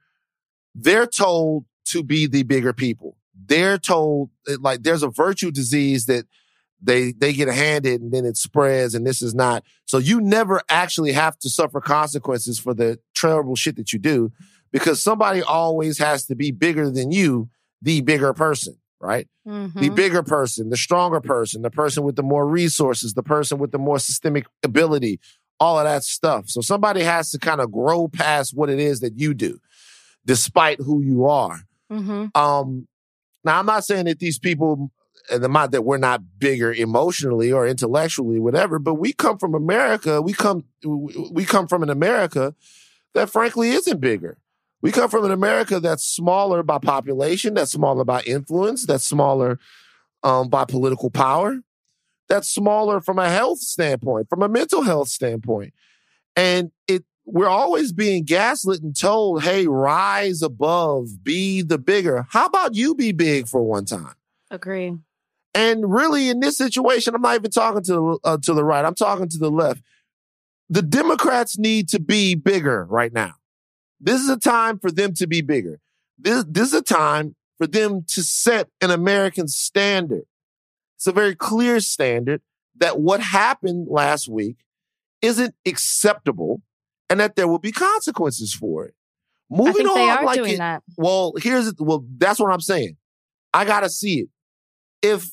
[0.74, 3.16] they're told to be the bigger people.
[3.46, 6.26] They're told eh, like there's a virtue disease that
[6.82, 10.60] they they get handed and then it spreads and this is not so you never
[10.68, 14.32] actually have to suffer consequences for the terrible shit that you do
[14.72, 17.48] because somebody always has to be bigger than you
[17.80, 19.28] the bigger person right?
[19.46, 19.80] Mm-hmm.
[19.80, 23.72] The bigger person, the stronger person, the person with the more resources, the person with
[23.72, 25.20] the more systemic ability,
[25.58, 26.48] all of that stuff.
[26.48, 29.58] So somebody has to kind of grow past what it is that you do,
[30.24, 31.62] despite who you are.
[31.90, 32.26] Mm-hmm.
[32.34, 32.86] Um,
[33.44, 34.92] now, I'm not saying that these people,
[35.30, 40.22] and not that we're not bigger emotionally or intellectually, whatever, but we come from America.
[40.22, 42.54] We come, we come from an America
[43.14, 44.38] that frankly isn't bigger.
[44.82, 49.58] We come from an America that's smaller by population, that's smaller by influence, that's smaller
[50.24, 51.60] um, by political power,
[52.28, 55.72] that's smaller from a health standpoint, from a mental health standpoint.
[56.34, 62.26] And it we're always being gaslit and told, hey, rise above, be the bigger.
[62.30, 64.14] How about you be big for one time?
[64.50, 64.96] Agree.
[65.54, 68.84] And really, in this situation, I'm not even talking to uh, to the right.
[68.84, 69.82] I'm talking to the left.
[70.70, 73.34] The Democrats need to be bigger right now.
[74.02, 75.78] This is a time for them to be bigger.
[76.18, 80.24] This, this is a time for them to set an American standard.
[80.96, 82.42] It's a very clear standard
[82.76, 84.56] that what happened last week
[85.20, 86.62] isn't acceptable
[87.08, 88.94] and that there will be consequences for it.
[89.48, 90.82] Moving on, like it, that.
[90.96, 92.96] Well, here's well, that's what I'm saying.
[93.52, 94.28] I gotta see it.
[95.02, 95.26] If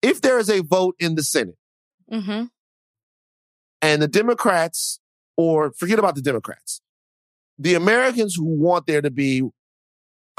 [0.00, 1.58] if there is a vote in the Senate,
[2.10, 2.44] mm-hmm.
[3.82, 4.98] and the Democrats,
[5.36, 6.80] or forget about the Democrats,
[7.60, 9.42] the Americans who want there to be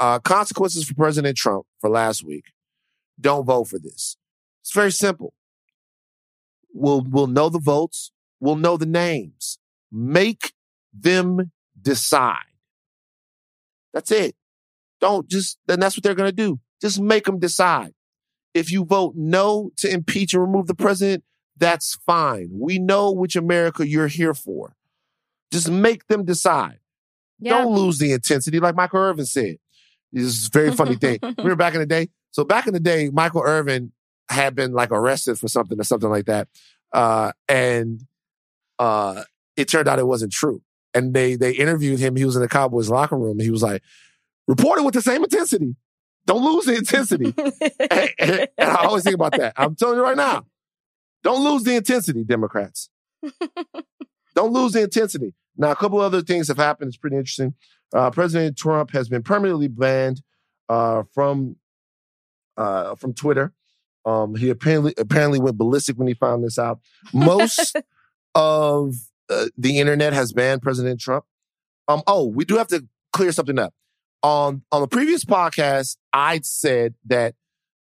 [0.00, 2.46] uh, consequences for President Trump for last week
[3.20, 4.16] don't vote for this.
[4.62, 5.32] It's very simple.
[6.74, 8.10] We'll, we'll know the votes.
[8.40, 9.58] We'll know the names.
[9.92, 10.52] Make
[10.92, 12.38] them decide.
[13.94, 14.34] That's it.
[15.00, 16.58] Don't just, then that's what they're going to do.
[16.80, 17.92] Just make them decide.
[18.52, 21.22] If you vote no to impeach and remove the president,
[21.56, 22.48] that's fine.
[22.52, 24.74] We know which America you're here for.
[25.52, 26.78] Just make them decide.
[27.50, 29.56] Don't lose the intensity, like Michael Irvin said.
[30.12, 31.18] This is a very funny thing.
[31.22, 32.08] Remember back in the day?
[32.30, 33.92] So back in the day, Michael Irvin
[34.28, 36.48] had been like arrested for something or something like that.
[36.92, 38.02] Uh, and
[38.78, 39.22] uh,
[39.56, 40.62] it turned out it wasn't true.
[40.94, 42.16] And they they interviewed him.
[42.16, 43.32] He was in the Cowboys locker room.
[43.32, 43.82] And he was like,
[44.46, 45.76] reported with the same intensity.
[46.26, 47.34] Don't lose the intensity.
[47.90, 49.54] and, and, and I always think about that.
[49.56, 50.46] I'm telling you right now.
[51.22, 52.90] Don't lose the intensity, Democrats.
[54.34, 55.34] Don't lose the intensity.
[55.56, 56.88] Now, a couple other things have happened.
[56.88, 57.54] It's pretty interesting.
[57.94, 60.22] Uh, President Trump has been permanently banned
[60.68, 61.56] uh, from
[62.56, 63.52] uh, from Twitter.
[64.04, 66.80] Um, he apparently apparently went ballistic when he found this out.
[67.12, 67.76] Most
[68.34, 68.94] of
[69.28, 71.24] uh, the internet has banned President Trump.
[71.88, 73.74] Um, oh, we do have to clear something up.
[74.22, 77.34] On on the previous podcast, I said that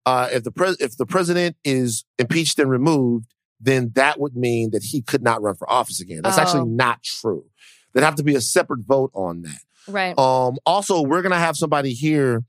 [0.06, 4.72] uh, if the pres- if the president is impeached and removed, then that would mean
[4.72, 6.22] that he could not run for office again.
[6.24, 6.42] That's Oh.
[6.42, 7.46] actually not true.
[7.94, 9.60] There'd have to be a separate vote on that.
[9.88, 10.18] Right.
[10.20, 12.44] Um, also, we're gonna have somebody here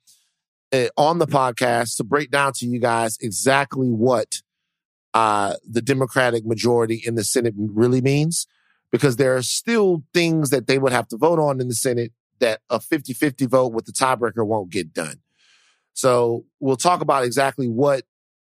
[0.73, 4.43] uh, on the podcast to break down to you guys exactly what
[5.15, 8.47] uh, the Democratic majority in the Senate really means,
[8.93, 12.13] because there are still things that they would have to vote on in the Senate
[12.41, 15.21] that a 50-50 vote with the tiebreaker won't get done.
[15.95, 18.05] So we'll talk about exactly what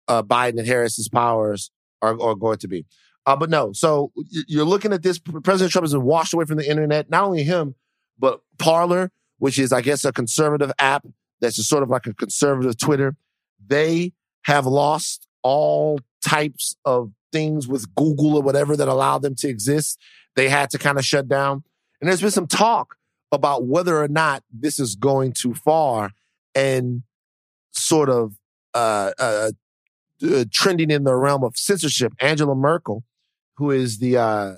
[0.08, 1.70] uh, Biden and Harris's powers
[2.02, 2.84] are, are going to be.
[3.26, 4.12] Uh, but no, so
[4.46, 5.18] you're looking at this.
[5.18, 7.10] President Trump has been washed away from the internet.
[7.10, 7.74] Not only him,
[8.18, 11.04] but Parler, which is, I guess, a conservative app
[11.40, 13.16] that's just sort of like a conservative Twitter.
[13.66, 19.48] They have lost all types of things with Google or whatever that allowed them to
[19.48, 19.98] exist.
[20.36, 21.64] They had to kind of shut down.
[22.00, 22.96] And there's been some talk
[23.32, 26.12] about whether or not this is going too far
[26.54, 27.02] and
[27.72, 28.38] sort of
[28.74, 29.50] uh, uh,
[30.22, 32.12] uh, trending in the realm of censorship.
[32.20, 33.04] Angela Merkel,
[33.56, 34.54] who is the uh,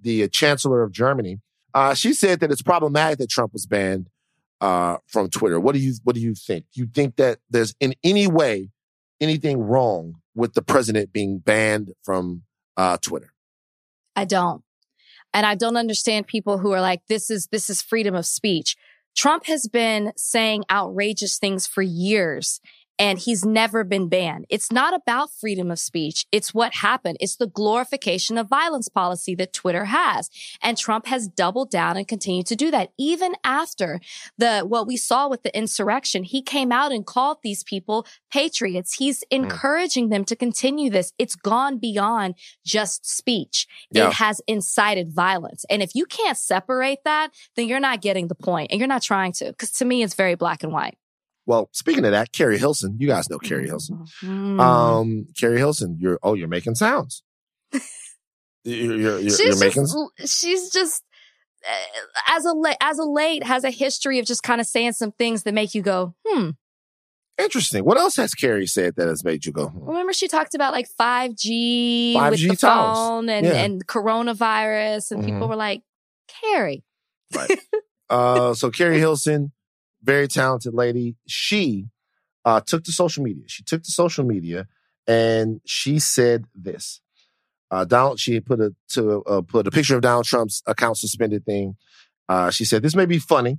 [0.00, 1.40] the chancellor of Germany,
[1.74, 4.08] uh, she said that it's problematic that Trump was banned
[4.60, 5.58] uh, from Twitter.
[5.60, 6.66] What do you What do you think?
[6.74, 8.70] You think that there's in any way
[9.20, 12.42] anything wrong with the president being banned from
[12.76, 13.32] uh, Twitter?
[14.16, 14.62] I don't.
[15.32, 18.76] And I don't understand people who are like, this is, this is freedom of speech.
[19.16, 22.60] Trump has been saying outrageous things for years
[23.02, 24.46] and he's never been banned.
[24.48, 26.24] It's not about freedom of speech.
[26.30, 27.16] It's what happened.
[27.18, 30.30] It's the glorification of violence policy that Twitter has.
[30.62, 32.92] And Trump has doubled down and continued to do that.
[32.96, 34.00] Even after
[34.38, 38.94] the, what we saw with the insurrection, he came out and called these people patriots.
[38.94, 39.42] He's hmm.
[39.42, 41.12] encouraging them to continue this.
[41.18, 43.66] It's gone beyond just speech.
[43.90, 44.06] Yeah.
[44.06, 45.64] It has incited violence.
[45.68, 49.02] And if you can't separate that, then you're not getting the point and you're not
[49.02, 49.52] trying to.
[49.54, 50.96] Cause to me, it's very black and white.
[51.46, 54.04] Well, speaking of that, Keri Hilson, you guys know Keri Hilson.
[54.22, 54.60] Mm.
[54.60, 57.22] Um, Keri Hilson, you're oh, you're making sounds.
[58.64, 59.86] You're you're, you're, she's making.
[60.18, 61.02] just, she's just
[61.68, 62.00] uh,
[62.36, 65.10] as a la- as a late has a history of just kind of saying some
[65.10, 66.50] things that make you go, hmm.
[67.38, 67.84] Interesting.
[67.84, 69.66] What else has Keri said that has made you go?
[69.68, 69.88] hmm?
[69.88, 72.96] Remember she talked about like 5G, 5G with the towers.
[72.98, 73.52] phone and, Yeah.
[73.54, 75.10] and coronavirus.
[75.10, 75.26] And Mhm.
[75.26, 75.82] people were like,
[76.28, 76.84] Keri.
[77.34, 77.58] Right.
[78.10, 79.50] uh, so Keri Hilson,
[80.02, 81.16] very talented lady.
[81.26, 81.86] She
[82.44, 83.44] uh, took to social media.
[83.46, 84.66] She took to social media
[85.06, 87.00] and she said this.
[87.70, 91.46] Uh, Donald, she put a to uh, put a picture of Donald Trump's account suspended
[91.46, 91.76] thing.
[92.28, 93.58] Uh, she said this may be funny,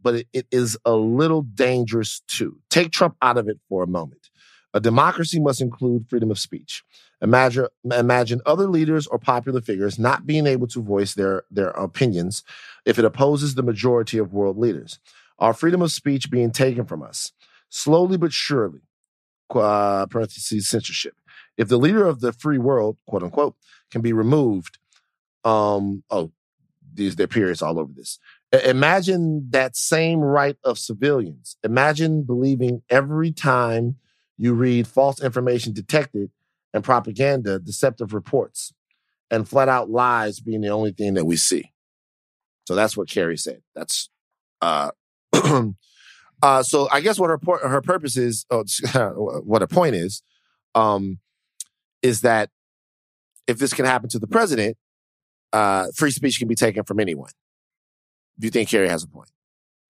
[0.00, 2.58] but it, it is a little dangerous too.
[2.68, 4.28] Take Trump out of it for a moment.
[4.74, 6.82] A democracy must include freedom of speech.
[7.22, 12.42] Imagine imagine other leaders or popular figures not being able to voice their their opinions
[12.84, 14.98] if it opposes the majority of world leaders.
[15.44, 17.30] Our freedom of speech being taken from us,
[17.68, 18.80] slowly but surely,
[19.54, 21.12] uh, parentheses, censorship.
[21.58, 23.54] If the leader of the free world, quote unquote,
[23.90, 24.78] can be removed,
[25.44, 26.32] um, oh,
[26.94, 28.18] these there are periods all over this.
[28.64, 31.58] Imagine that same right of civilians.
[31.62, 33.96] Imagine believing every time
[34.38, 36.30] you read false information detected
[36.72, 38.72] and propaganda, deceptive reports,
[39.30, 41.70] and flat out lies being the only thing that we see.
[42.66, 43.60] So that's what Keri said.
[43.74, 44.08] That's
[44.62, 44.92] uh,
[46.42, 48.64] uh so I guess what her por- her purpose is, oh,
[49.44, 50.22] what her point is,
[50.74, 51.18] um,
[52.02, 52.50] is that
[53.46, 54.76] if this can happen to the president,
[55.52, 57.30] uh, free speech can be taken from anyone.
[58.38, 59.30] Do you think Keri has a point?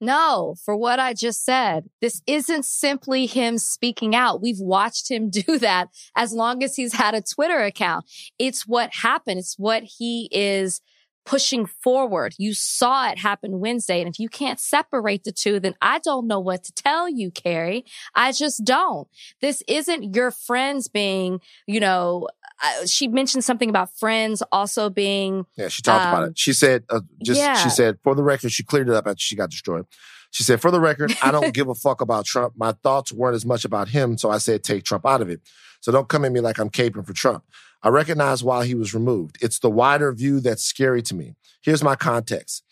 [0.00, 4.42] No, for what I just said, this isn't simply him speaking out.
[4.42, 8.04] We've watched him do that as long as he's had a Twitter account.
[8.38, 9.38] It's what happened.
[9.38, 10.80] It's what he is
[11.24, 12.34] pushing forward.
[12.38, 14.00] You saw it happen Wednesday.
[14.00, 17.30] And if you can't separate the two, then I don't know what to tell you,
[17.30, 17.84] Keri.
[18.14, 19.08] I just don't.
[19.40, 22.28] This isn't your friends being, you know,
[22.62, 26.38] uh, she mentioned something about friends also being Yeah, she talked about Um, it.
[26.38, 27.56] She said, uh, just yeah.
[27.56, 29.86] she said, for the record, she cleared it up after she got destroyed.
[30.34, 32.54] She said, for the record, I don't give a fuck about Trump.
[32.56, 35.40] My thoughts weren't as much about him, so I said, take Trump out of it.
[35.80, 37.44] So don't come at me like I'm caping for Trump.
[37.84, 39.38] I recognize why he was removed.
[39.40, 41.36] It's the wider view that's scary to me.
[41.62, 42.64] Here's my context.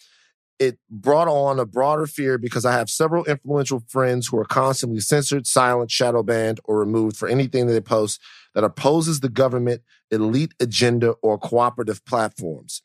[0.59, 4.99] It brought on a broader fear because I have several influential friends who are constantly
[4.99, 8.21] censored, silent, shadow banned, or removed for anything that they post
[8.57, 12.83] that opposes the government, elite agenda, or cooperative platforms,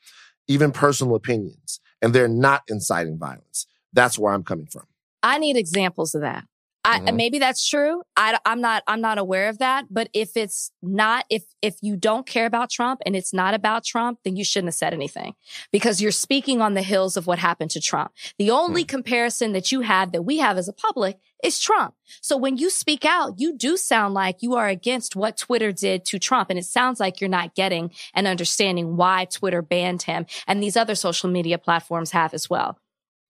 [0.47, 1.79] even personal opinions.
[1.99, 3.65] And they're not inciting violence.
[3.97, 4.83] That's where I'm coming from.
[5.23, 6.45] I need examples of that.
[6.85, 7.15] I, mm-hmm.
[7.15, 8.03] maybe that's true.
[8.15, 9.87] I, I'm not, I'm not aware of that.
[9.89, 13.83] But if it's not, if, if you don't care about Trump and it's not about
[13.83, 15.33] Trump, then you shouldn't have said anything
[15.71, 18.11] because you're speaking on the hills of what happened to Trump.
[18.37, 18.87] The only mm.
[18.87, 21.95] comparison that you have that we have as a public is Trump.
[22.21, 26.05] So when you speak out, you do sound like you are against what Twitter did
[26.05, 26.51] to Trump.
[26.51, 30.77] And it sounds like you're not getting and understanding why Twitter banned him and these
[30.77, 32.77] other social media platforms have as well.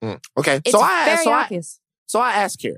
[0.04, 0.20] Mm.
[0.38, 0.58] Okay.
[0.58, 1.80] It's so I, so obvious.
[1.80, 2.78] I, so I asked Keri.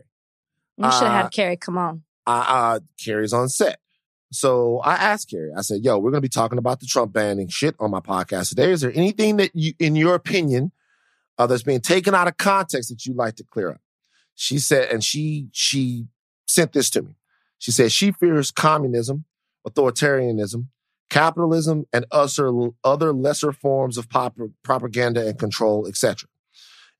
[0.77, 2.03] You should have uh, had Keri come on.
[2.25, 3.79] Uh, uh, Keri's on set.
[4.31, 7.11] So I asked Keri, I said, yo, we're going to be talking about the Trump
[7.11, 8.71] banning shit on my podcast today.
[8.71, 10.71] Is there anything that you, in your opinion,
[11.37, 13.81] uh, that's being taken out of context that you'd like to clear up?
[14.35, 16.05] She said, and she, she
[16.47, 17.15] sent this to me.
[17.57, 19.25] She said she fears communism,
[19.67, 20.67] authoritarianism,
[21.09, 26.28] capitalism, and other, other lesser forms of pop, propaganda and control, etc.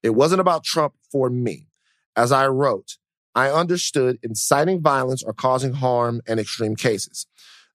[0.03, 1.67] It wasn't about Trump for me.
[2.15, 2.97] As I wrote,
[3.35, 7.27] I understood inciting violence or causing harm in extreme cases.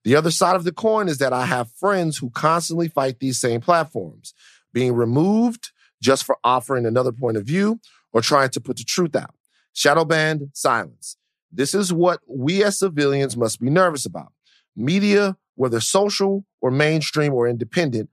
[0.03, 3.39] The other side of the coin is that I have friends who constantly fight these
[3.39, 4.33] same platforms,
[4.73, 5.71] being removed
[6.01, 7.79] just for offering another point of view
[8.13, 9.33] or trying to put the truth out.
[9.73, 11.17] Shadow banned, silence.
[11.51, 14.31] This is what we as civilians must be nervous about.
[14.75, 18.09] Media, whether social or mainstream or independent,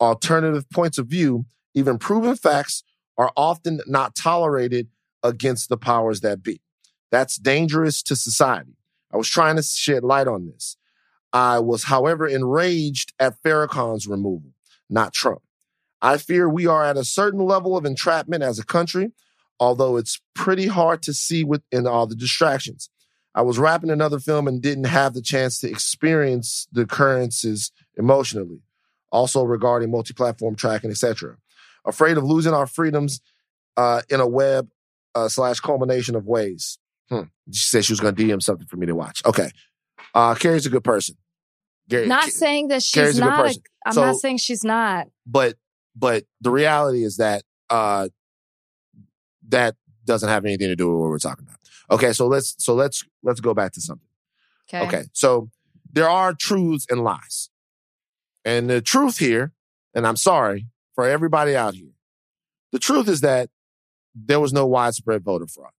[0.00, 2.84] alternative points of view, even proven facts,
[3.22, 4.88] are often not tolerated
[5.22, 6.60] against the powers that be.
[7.12, 8.76] That's dangerous to society.
[9.12, 10.76] I was trying to shed light on this.
[11.32, 14.54] I was, however, enraged at Farrakhan's removal,
[14.90, 15.42] not Trump.
[16.00, 19.12] I fear we are at a certain level of entrapment as a country,
[19.60, 22.90] although it's pretty hard to see within all the distractions.
[23.36, 28.62] I was wrapping another film and didn't have the chance to experience the occurrences emotionally.
[29.12, 31.36] Also regarding multi-platform tracking, etc.
[31.84, 33.20] Afraid of losing our freedoms
[33.76, 34.68] uh, in a web
[35.14, 36.78] uh, slash culmination of ways.
[37.08, 37.22] Hmm.
[37.50, 39.22] She said she was going to DM something for me to watch.
[39.24, 39.50] Okay.
[40.14, 41.16] Uh, Keri's a good person.
[41.88, 43.54] Gary, not saying that she's Keri's not.
[43.84, 45.08] I'm so, not saying she's not.
[45.26, 45.56] But
[45.96, 48.08] but the reality is that uh,
[49.48, 49.74] that
[50.04, 51.58] doesn't have anything to do with what we're talking about.
[51.90, 54.06] Okay, so let's so let's let's go back to something.
[54.72, 54.86] Okay.
[54.86, 55.04] Okay.
[55.12, 55.50] So
[55.92, 57.50] there are truths and lies.
[58.44, 59.52] And the truth here,
[59.94, 61.92] and I'm sorry for everybody out here,
[62.70, 63.50] the truth is that
[64.14, 65.72] there was no widespread voter fraud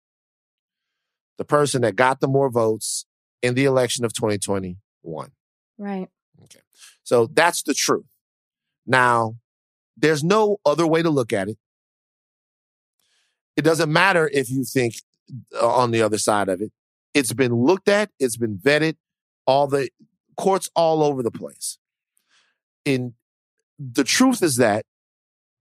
[1.39, 3.05] the person that got the more votes
[3.43, 5.33] in the election of 2020 won.
[5.77, 6.09] Right.
[6.45, 6.61] Okay.
[7.03, 8.07] So that's the truth.
[8.87, 9.37] Now,
[9.97, 11.59] there's no other way to look at it.
[13.57, 14.95] It doesn't matter if you think
[15.61, 16.71] uh, on the other side of it.
[17.13, 18.95] It's been looked at, it's been vetted,
[19.45, 19.91] all the
[20.37, 21.79] courts all over the place.
[22.85, 23.15] In
[23.79, 24.87] the truth is that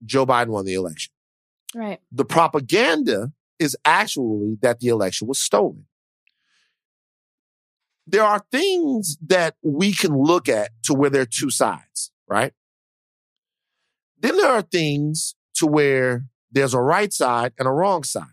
[0.04, 1.12] Joe Biden won the election.
[1.74, 2.00] Right.
[2.10, 5.86] The propaganda is actually that the election was stolen.
[8.06, 12.52] There are things that we can look at to where there are two sides, right?
[14.18, 18.26] Then there are things to where there's a right side and a wrong side.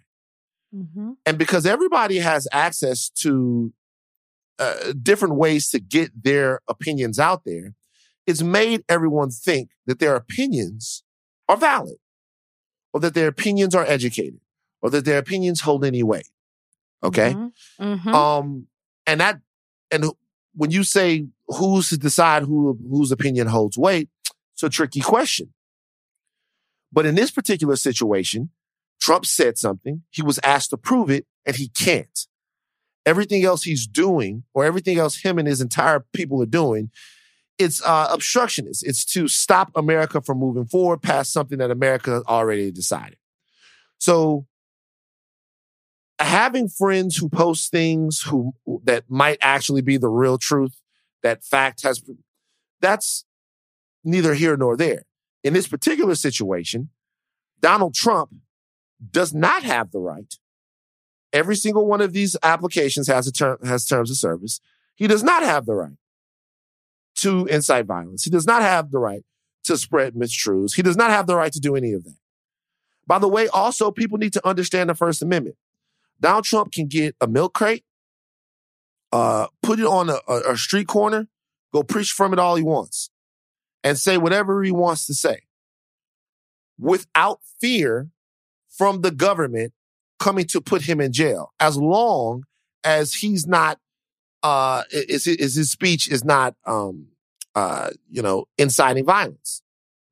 [0.76, 1.12] Mm-hmm.
[1.26, 3.74] And because everybody has access to
[4.58, 7.76] uh, different ways to get their opinions out there,
[8.28, 11.04] it's made everyone think that their opinions
[11.50, 11.98] are valid
[12.94, 14.40] or that their opinions are educated
[14.82, 16.30] or that their opinions hold any weight.
[17.04, 17.34] Okay.
[17.34, 17.84] Mm-hmm.
[17.84, 18.16] Mm-hmm.
[18.16, 18.68] Um,
[19.06, 19.42] and that,
[19.92, 20.06] and
[20.56, 24.10] when you say who's to decide who, whose opinion holds weight,
[24.54, 25.54] it's a tricky question.
[26.92, 28.50] But in this particular situation,
[29.02, 30.04] Trump said something.
[30.10, 32.28] He was asked to prove it and he can't.
[33.06, 36.92] Everything else he's doing or everything else him and his entire people are doing,
[37.60, 38.88] it's uh, obstructionist.
[38.88, 43.18] It's to stop America from moving forward past something that America has already decided.
[44.00, 44.48] So
[46.20, 48.54] having friends who post things who
[48.86, 50.80] that might actually be the real truth,
[51.22, 52.02] that fact has
[52.80, 53.26] that's
[54.06, 55.04] neither here nor there.
[55.44, 56.90] In this particular situation,
[57.60, 58.34] Donald Trump
[59.12, 60.34] does not have the right.
[61.34, 64.62] Every single one of these applications has a term has terms of service.
[64.96, 65.98] He does not have the right
[67.22, 68.24] to incite violence.
[68.24, 69.24] He does not have the right
[69.66, 70.76] to spread mistruths.
[70.76, 72.18] He does not have the right to do any of that.
[73.06, 75.56] By the way, also people need to understand the First Amendment.
[76.20, 77.84] Donald Trump can get a milk crate,
[79.12, 81.28] uh, put it on a, a, a street corner,
[81.74, 83.10] go preach from it all he wants,
[83.84, 85.42] and say whatever he wants to say
[86.80, 88.10] without fear
[88.70, 89.74] from the government
[90.18, 92.46] coming to put him in jail as long
[92.84, 93.80] as he's not
[94.44, 97.08] uh is, is his speech is not um
[97.56, 99.62] uh you know inciting violence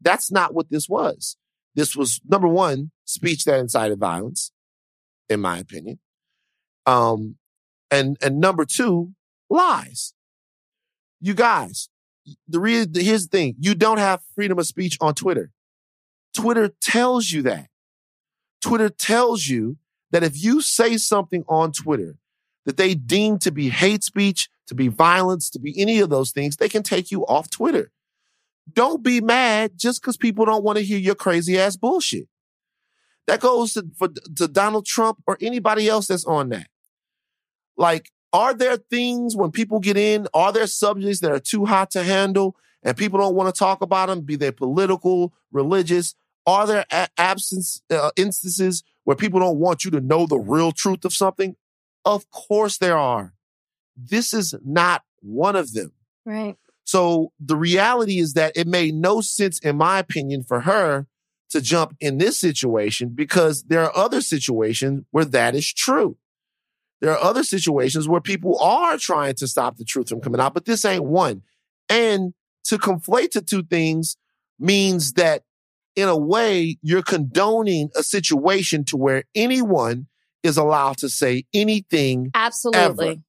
[0.02, 1.38] that's not what this was
[1.76, 4.52] this was number one speech that incited violence
[5.30, 6.00] in my opinion.
[6.86, 7.38] Um,
[7.90, 9.14] And and number two,
[9.50, 10.14] lies.
[11.22, 11.90] You guys,
[12.48, 15.52] the real here's the thing: you don't have freedom of speech on Twitter.
[16.34, 17.70] Twitter tells you that.
[18.62, 19.78] Twitter tells you
[20.12, 22.18] that if you say something on Twitter
[22.68, 26.32] that they deem to be hate speech, to be violence, to be any of those
[26.32, 27.91] things, they can take you off Twitter.
[28.72, 32.28] Don't be mad just because people don't want to hear your crazy ass bullshit.
[33.26, 36.68] That goes to, for, to Donald Trump or anybody else that's on that.
[37.78, 41.89] Like, are there things when people get in, are there subjects that are too hot
[41.91, 46.15] to handle and people don't want to talk about them, be they political, religious?
[46.45, 50.74] Are there a- absence uh, instances where people don't want you to know the real
[50.74, 51.55] truth of something?
[52.08, 53.34] Of course there are.
[53.97, 55.91] This is not one of them.
[56.26, 56.55] Right.
[56.86, 61.05] So the reality is that it made no sense, in my opinion, for her
[61.49, 66.16] to jump in this situation because there are other situations where that is true.
[67.01, 70.53] There are other situations where people are trying to stop the truth from coming out,
[70.53, 71.41] but this ain't one.
[71.89, 72.34] And
[72.66, 74.16] to conflate the two things
[74.58, 75.43] means that
[75.97, 80.08] in a way, you're condoning a situation to where anyone
[80.48, 82.32] is allowed to say anything.
[82.34, 83.08] Absolutely.
[83.08, 83.22] Ever.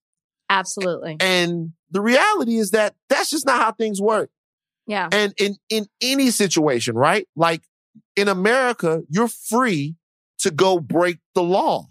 [0.50, 1.16] Absolutely.
[1.20, 4.30] And the reality is that that's just not how things work.
[4.86, 5.08] Yeah.
[5.12, 7.28] And in, in any situation, right?
[7.36, 7.62] Like
[8.16, 9.96] in America, you're free
[10.38, 11.88] to go break the law.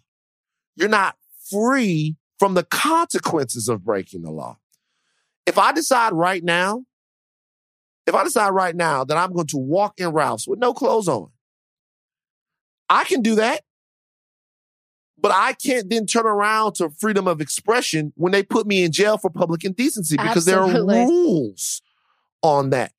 [0.76, 1.16] You're not
[1.52, 4.58] free from the consequences of breaking the law.
[5.46, 6.84] If I decide right now,
[8.06, 11.08] if I decide right now that I'm going to walk in Ralph's with no clothes
[11.08, 11.30] on,
[12.90, 13.62] I can do that.
[15.20, 18.92] But I can't then turn around to freedom of expression when they put me in
[18.92, 20.94] jail for public indecency because Absolutely.
[20.96, 21.82] there are rules
[22.44, 22.92] on that.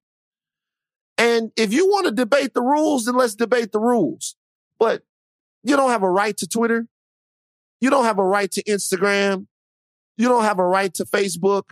[1.17, 4.37] And if you want to debate the rules, then let's debate the rules.
[4.79, 5.03] But
[5.65, 6.87] you don't have a right to Twitter.
[7.81, 9.47] You don't have a right to Instagram.
[10.17, 11.71] You don't have a right to Facebook.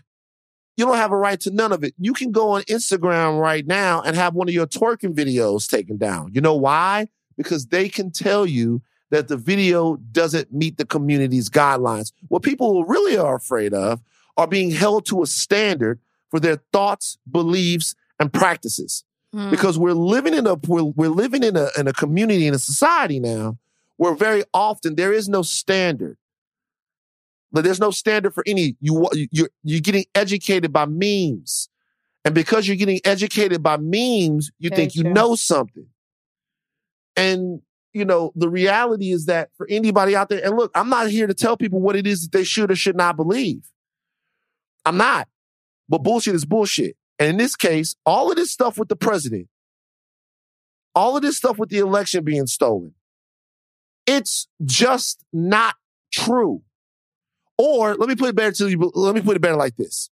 [0.76, 1.94] You don't have a right to none of it.
[1.98, 5.96] You can go on Instagram right now and have one of your twerking videos taken
[5.96, 6.32] down.
[6.34, 7.08] You know why?
[7.36, 8.82] Because they can tell you
[9.16, 12.12] that the video doesn't meet the community's guidelines.
[12.28, 14.02] What people really are afraid of
[14.36, 15.98] are being held to a standard
[16.30, 19.04] for their thoughts, beliefs, and practices.
[19.34, 19.50] Mm.
[19.50, 22.58] Because we're living in a we're, we're living in a in a community in a
[22.58, 23.56] society now
[23.96, 26.18] where very often there is no standard.
[27.50, 31.70] But there's no standard for any you you're you're getting educated by memes.
[32.22, 35.12] And because you're getting educated by memes, you Very think you true.
[35.14, 35.86] know something.
[37.16, 37.62] And
[37.96, 41.26] you know, the reality is that for anybody out there, and look, I'm not here
[41.26, 43.62] to tell people what it is that they should or should not believe.
[44.84, 45.28] I'm not.
[45.88, 46.96] But bullshit is bullshit.
[47.18, 49.48] And in this case, all of this stuff with the president,
[50.94, 52.94] all of this stuff with the election being stolen,
[54.06, 55.76] it's just not
[56.12, 56.62] true.
[57.56, 58.92] Or let me put it better to you.
[58.94, 60.10] Let me put it better like this.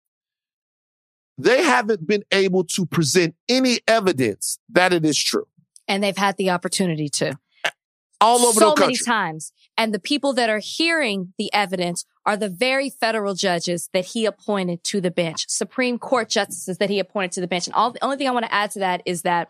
[1.37, 5.47] They haven't been able to present any evidence that it is true
[5.87, 7.37] And they've had the opportunity to.
[8.19, 9.51] All over so the many times.
[9.77, 14.25] And the people that are hearing the evidence are the very federal judges that he
[14.25, 17.67] appointed to the bench, Supreme Court justices that he appointed to the bench.
[17.67, 19.49] And all the only thing I want to add to that is that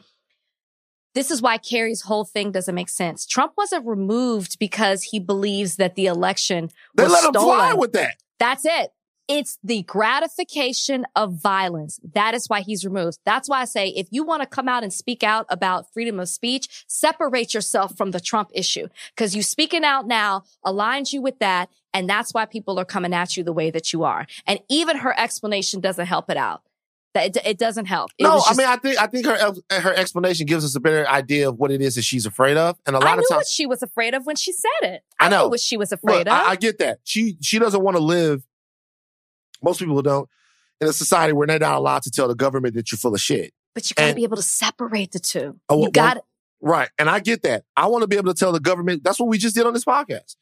[1.16, 3.26] this is why Keri's whole thing doesn't make sense.
[3.26, 7.32] Trump wasn't removed because he believes that the election was stolen They was let him
[7.32, 7.58] stolen.
[7.58, 8.16] fly with that.
[8.38, 8.92] That's it.
[9.28, 12.00] It's the gratification of violence.
[12.14, 13.20] That is why he's removed.
[13.26, 16.20] That's why I say if you want to come out and speak out about freedom
[16.20, 21.22] of speech, separate yourself from the Trump issue because you speaking out now aligns you
[21.22, 21.70] with that.
[21.94, 24.28] And that's why people are coming at you the way that you are.
[24.46, 26.62] And even her explanation doesn't help it out.
[27.14, 28.12] That it, it doesn't help.
[28.18, 29.38] It No, was I mean, I think I think her
[29.72, 32.58] uh, her explanation gives us a better idea of what it is that she's afraid
[32.58, 35.04] of, and a lot of what times, she was afraid of when she said it.
[35.20, 35.48] I I, know.
[35.48, 36.34] what she was afraid look, of.
[36.34, 38.46] I, I get that she she doesn't want to live.
[39.64, 40.30] Most people don't
[40.80, 43.22] in a society where they're not allowed to tell the government that you're full of
[43.22, 43.54] shit.
[43.74, 45.60] but you got to and- be able to separate the two.
[45.70, 46.18] Oh, you well, got
[46.62, 46.90] Right.
[46.98, 47.64] And I get that.
[47.76, 49.04] I want to be able to tell the government.
[49.04, 50.36] That's what we just did on this podcast.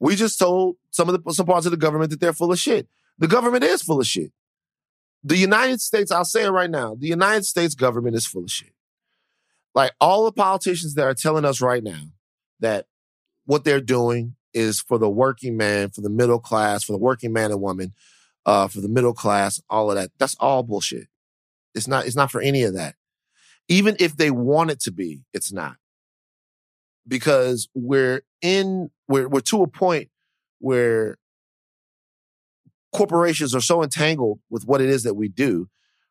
[0.00, 2.58] We just told some of the some parts of the government that they're full of
[2.58, 2.88] shit.
[3.18, 4.32] The government is full of shit.
[5.22, 8.50] The United States, I'll say it right now, the United States government is full of
[8.50, 8.72] shit.
[9.74, 12.10] Like all the politicians that are telling us right now
[12.60, 12.86] that
[13.44, 17.32] what they're doing is for the working man, for the middle class, for the working
[17.32, 17.92] man and woman,
[18.46, 20.10] uh, for the middle class, all of that.
[20.18, 21.08] That's all bullshit.
[21.74, 22.96] It's not, it's not for any of that
[23.68, 25.76] even if they want it to be, it's not.
[27.06, 30.08] Because we're in, we're, we're to a point
[30.58, 31.16] where
[32.92, 35.68] corporations are so entangled with what it is that we do,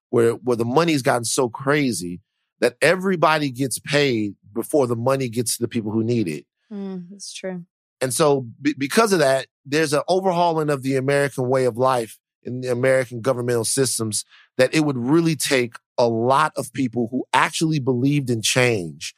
[0.09, 2.19] where, where the money's gotten so crazy
[2.59, 6.45] that everybody gets paid before the money gets to the people who need it.
[6.71, 7.65] Mm, that's true.
[8.01, 12.17] And so be- because of that, there's an overhauling of the American way of life
[12.43, 14.25] in the American governmental systems
[14.57, 19.13] that it would really take a lot of people who actually believed in change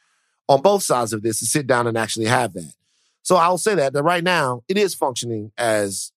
[0.48, 2.74] on both sides of this to sit down and actually have that.
[3.22, 6.12] So I'll say that, that right now it is functioning as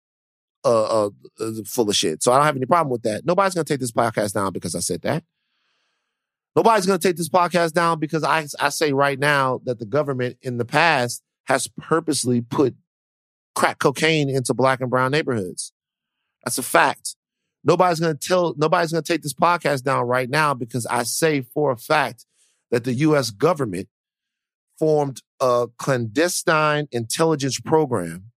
[0.64, 2.22] uh, uh, uh, full of shit.
[2.22, 3.26] So I don't have any problem with that.
[3.26, 5.22] Nobody's to take this podcast down because I said that.
[6.56, 10.38] Nobody's to take this podcast down because I, I say right now that the government
[10.40, 12.74] in the past has purposely put
[13.54, 15.73] crack cocaine into black and brown neighborhoods.
[16.44, 17.16] That's a fact.
[17.64, 21.02] Nobody's going to tell, nobody's going to take this podcast down right now because I
[21.04, 22.26] say for a fact
[22.70, 23.30] that the U.S.
[23.30, 23.88] government
[24.78, 28.32] formed a clandestine intelligence program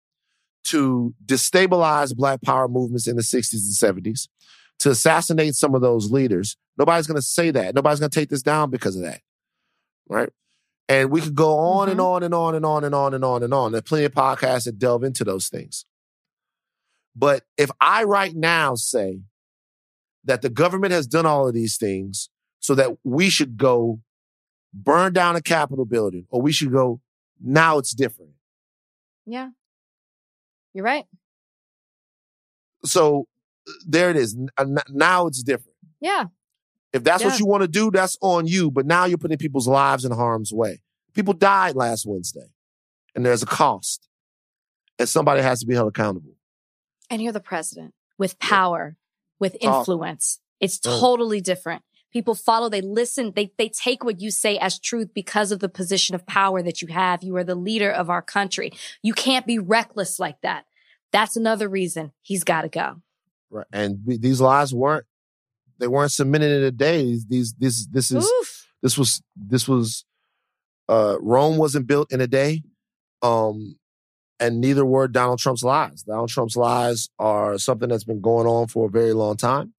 [0.66, 4.28] to destabilize black power movements in the 60s and 70s,
[4.80, 6.58] to assassinate some of those leaders.
[6.78, 7.76] Nobody's going to say that.
[7.76, 9.22] Nobody's going to take this down because of that.
[10.10, 10.30] Right.
[10.89, 11.91] And we could go on mm-hmm.
[11.91, 13.72] and on and on and on and on and on and on.
[13.72, 15.86] There's plenty of podcasts that delve into those things.
[17.16, 19.22] But if I right now say
[20.24, 24.01] that the government has done all of these things so that we should go
[24.74, 26.99] burn down a Capitol building or we should go,
[27.41, 28.32] now it's different.
[29.26, 29.49] Yeah.
[30.74, 31.05] You're right.
[32.84, 33.28] So
[33.86, 34.36] there it is.
[34.57, 35.78] Uh, now it's different.
[36.01, 36.26] Yeah.
[36.93, 37.30] If that's yeah.
[37.30, 38.72] what you want to do, that's on you.
[38.72, 40.82] But now you're putting people's lives in harm's way.
[41.13, 42.47] People died last Wednesday,
[43.16, 44.07] and there's a cost,
[44.99, 46.35] and somebody has to be held accountable.
[47.10, 48.97] And you're the president with power,
[49.39, 50.39] with influence.
[50.60, 51.84] It's totally different.
[52.12, 55.68] People follow, they listen, they, they take what you say as truth because of the
[55.68, 57.24] position of power that you have.
[57.24, 58.72] You are the leader of our country.
[59.03, 60.66] You can't be reckless like that.
[61.12, 63.01] That's another reason he's got to go.
[63.49, 63.68] Right.
[63.72, 65.06] And these lies weren't,
[65.78, 67.18] they weren't submitted in a day.
[67.28, 68.68] These, this, this is, Oof.
[68.82, 70.06] this was, this was,
[70.88, 72.64] uh, Rome wasn't built in a day.
[73.22, 73.78] Um,
[74.40, 76.04] and neither were Donald Trump's lies.
[76.04, 79.74] Donald Trump's lies are something that's been going on for a very long time.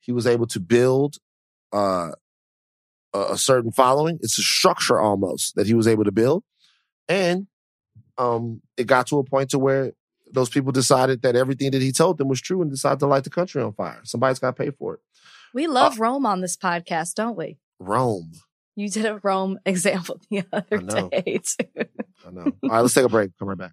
[0.00, 1.16] He was able to build
[1.72, 2.12] uh,
[3.14, 4.18] a certain following.
[4.22, 6.44] It's a structure almost that he was able to build,
[7.08, 7.46] and
[8.18, 9.92] um, it got to a point to where
[10.30, 13.24] those people decided that everything that he told them was true and decided to light
[13.24, 14.00] the country on fire.
[14.04, 15.00] Somebody's got to pay for it.
[15.54, 17.58] We love uh, Rome on this podcast, don't we?
[17.78, 18.32] Rome.
[18.76, 21.84] You did a Rome example the other day too.
[22.26, 22.42] I know.
[22.42, 23.30] All right, let's take a break.
[23.38, 23.72] Come right back.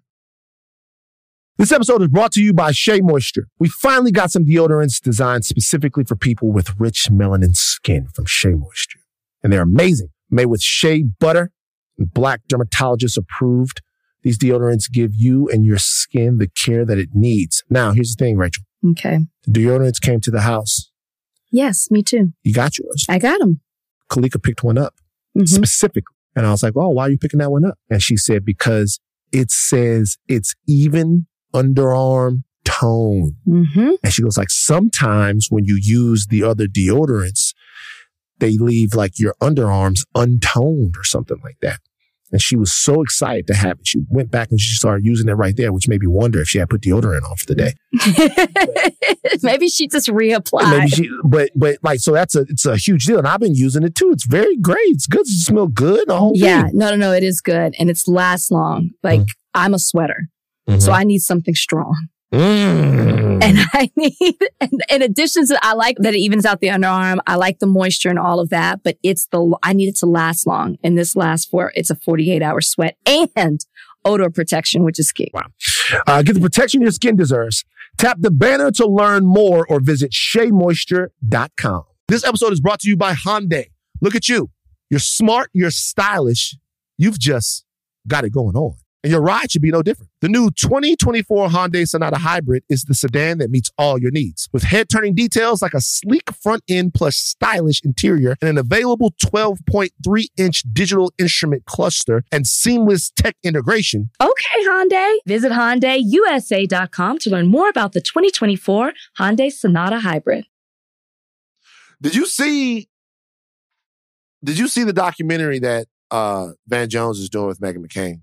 [1.58, 3.46] This episode is brought to you by Shea Moisture.
[3.58, 8.54] We finally got some deodorants designed specifically for people with rich melanin skin from Shea
[8.54, 9.00] Moisture.
[9.42, 10.08] And they're amazing.
[10.30, 11.52] Made with shea butter
[11.98, 13.82] and black dermatologist approved.
[14.22, 17.62] These deodorants give you and your skin the care that it needs.
[17.68, 18.64] Now, here's the thing, Rachel.
[18.90, 19.18] Okay.
[19.46, 20.90] The deodorants came to the house.
[21.50, 22.32] Yes, me too.
[22.42, 23.04] You got yours.
[23.10, 23.60] I got them.
[24.10, 24.94] Kalika picked one up
[25.36, 25.44] mm-hmm.
[25.44, 26.16] specifically.
[26.34, 27.78] And I was like, oh, why are you picking that one up?
[27.90, 28.98] And she said, because
[29.32, 33.36] it says it's even underarm tone.
[33.46, 33.90] Mm-hmm.
[34.02, 37.54] And she goes like, sometimes when you use the other deodorants,
[38.38, 41.80] they leave like your underarms untoned or something like that.
[42.32, 43.86] And she was so excited to have it.
[43.86, 46.48] She went back and she started using it right there, which made me wonder if
[46.48, 47.74] she had put deodorant on for the day.
[49.42, 50.70] maybe she just reapplied.
[50.70, 53.54] Maybe she, but but like so that's a it's a huge deal, and I've been
[53.54, 54.10] using it too.
[54.12, 54.78] It's very great.
[54.86, 55.26] It's good.
[55.26, 56.06] It smells good.
[56.32, 56.78] yeah, thing.
[56.78, 57.12] no, no, no.
[57.12, 58.92] It is good, and it's lasts long.
[59.02, 59.30] Like mm.
[59.52, 60.28] I'm a sweater.
[60.68, 60.80] Mm-hmm.
[60.80, 62.08] So I need something strong.
[62.32, 63.42] Mm.
[63.42, 67.18] And I need, and in addition to, I like that it evens out the underarm.
[67.26, 70.06] I like the moisture and all of that, but it's the, I need it to
[70.06, 70.78] last long.
[70.82, 72.96] And this lasts for, it's a 48 hour sweat
[73.36, 73.60] and
[74.04, 75.30] odor protection, which is key.
[75.34, 75.42] Wow.
[76.06, 77.64] Uh, get the protection your skin deserves.
[77.98, 81.84] Tap the banner to learn more or visit sheamoisture.com.
[82.08, 83.66] This episode is brought to you by Hyundai.
[84.00, 84.50] Look at you.
[84.90, 85.50] You're smart.
[85.52, 86.56] You're stylish.
[86.96, 87.64] You've just
[88.08, 90.10] got it going on and your ride should be no different.
[90.20, 94.48] The new 2024 Hyundai Sonata Hybrid is the sedan that meets all your needs.
[94.52, 100.64] With head-turning details like a sleek front end plus stylish interior and an available 12.3-inch
[100.72, 104.10] digital instrument cluster and seamless tech integration.
[104.20, 105.16] Okay, Hyundai.
[105.26, 110.46] Visit HyundaiUSA.com to learn more about the 2024 Hyundai Sonata Hybrid.
[112.00, 112.88] Did you see
[114.44, 118.22] did you see the documentary that uh, Van Jones is doing with Meghan McCain?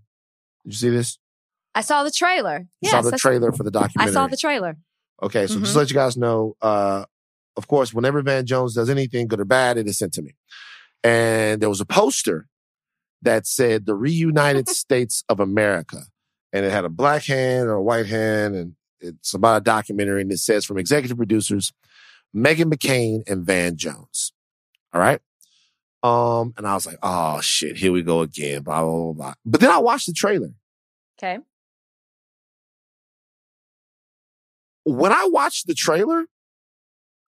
[0.64, 1.18] Did you see this?
[1.76, 2.68] I saw the trailer.
[2.82, 4.12] You yes, saw the trailer for the documentary.
[4.12, 4.78] I saw the trailer.
[5.22, 5.64] Okay, so mm-hmm.
[5.64, 7.06] just to let you guys know, uh,
[7.58, 10.36] of course, whenever Van Jones does anything, good or bad, it is sent to me.
[11.04, 12.48] And there was a poster
[13.22, 16.04] that said the reunited states of America.
[16.52, 18.56] And it had a black hand or a white hand.
[18.56, 20.22] And it's about a documentary.
[20.22, 21.74] And it says from executive producers,
[22.36, 24.34] Meghan McCain and Van Jones.
[24.94, 25.20] All right.
[26.02, 29.34] Um, and I was like, oh shit, here we go again, blah, blah, blah, blah.
[29.46, 30.52] But then I watched the trailer.
[31.18, 31.40] Okay.
[34.90, 36.26] when I watched the trailer,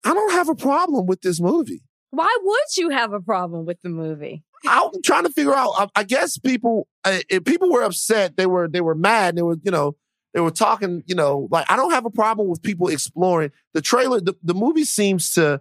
[0.05, 1.83] I don't have a problem with this movie.
[2.11, 4.43] Why would you have a problem with the movie?
[4.66, 5.73] I'm trying to figure out.
[5.77, 8.37] I, I guess people, uh, people were upset.
[8.37, 9.37] They were, they were mad.
[9.37, 9.97] They were, you know,
[10.35, 11.03] they were talking.
[11.07, 14.21] You know, like I don't have a problem with people exploring the trailer.
[14.21, 15.61] The, the movie seems to.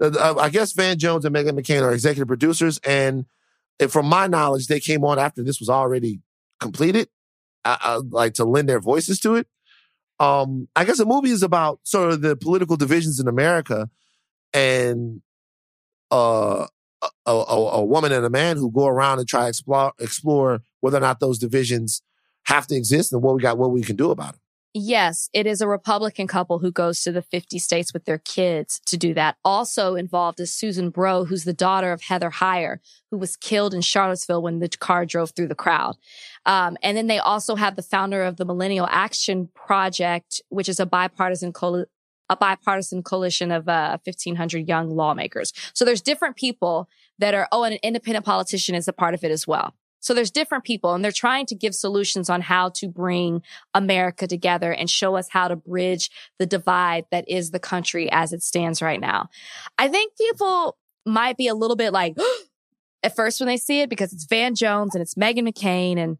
[0.00, 3.26] Uh, I guess Van Jones and Meghan McCain are executive producers, and
[3.88, 6.20] from my knowledge, they came on after this was already
[6.60, 7.08] completed,
[7.64, 9.46] uh, uh, like to lend their voices to it.
[10.18, 13.90] Um, I guess the movie is about sort of the political divisions in America,
[14.52, 15.20] and
[16.10, 16.66] uh,
[17.02, 20.60] a, a, a, woman and a man who go around and try to explore explore
[20.80, 22.02] whether or not those divisions
[22.44, 24.40] have to exist and what we got, what we can do about it.
[24.78, 28.78] Yes, it is a Republican couple who goes to the 50 states with their kids
[28.84, 29.38] to do that.
[29.42, 33.80] Also involved is Susan Bro, who's the daughter of Heather Heyer, who was killed in
[33.80, 35.96] Charlottesville when the car drove through the crowd.
[36.44, 40.78] Um, and then they also have the founder of the Millennial Action Project, which is
[40.78, 41.90] a bipartisan coalition
[42.28, 45.52] a bipartisan coalition of uh, 1,500 young lawmakers.
[45.74, 46.88] So there's different people
[47.20, 49.74] that are, oh, and an independent politician is a part of it as well.
[50.06, 53.42] So there's different people and they're trying to give solutions on how to bring
[53.74, 58.32] America together and show us how to bridge the divide that is the country as
[58.32, 59.30] it stands right now.
[59.76, 62.16] I think people might be a little bit like,
[63.02, 66.18] at first when they see it because it's Van Jones and it's Meghan McCain and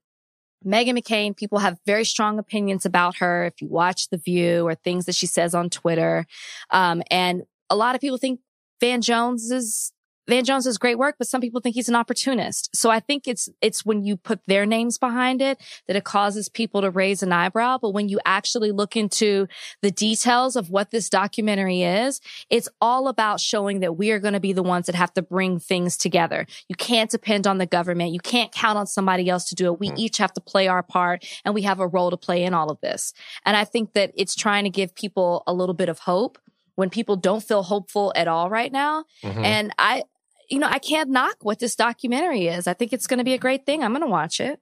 [0.66, 3.44] Meghan McCain, people have very strong opinions about her.
[3.44, 6.26] If you watch The View or things that she says on Twitter.
[6.70, 8.40] Um, and a lot of people think
[8.80, 9.92] Van Jones is
[10.28, 12.74] Van Jones does great work, but some people think he's an opportunist.
[12.74, 16.48] So I think it's, it's when you put their names behind it that it causes
[16.48, 17.78] people to raise an eyebrow.
[17.78, 19.46] But when you actually look into
[19.82, 22.20] the details of what this documentary is,
[22.50, 25.22] it's all about showing that we are going to be the ones that have to
[25.22, 26.46] bring things together.
[26.68, 28.12] You can't depend on the government.
[28.12, 29.80] You can't count on somebody else to do it.
[29.80, 29.98] We mm.
[29.98, 32.70] each have to play our part and we have a role to play in all
[32.70, 33.12] of this.
[33.44, 36.38] And I think that it's trying to give people a little bit of hope
[36.76, 39.04] when people don't feel hopeful at all right now.
[39.22, 39.44] Mm-hmm.
[39.44, 40.04] And I,
[40.50, 42.66] you know, I can't knock what this documentary is.
[42.66, 43.82] I think it's going to be a great thing.
[43.82, 44.60] I'm going to watch it.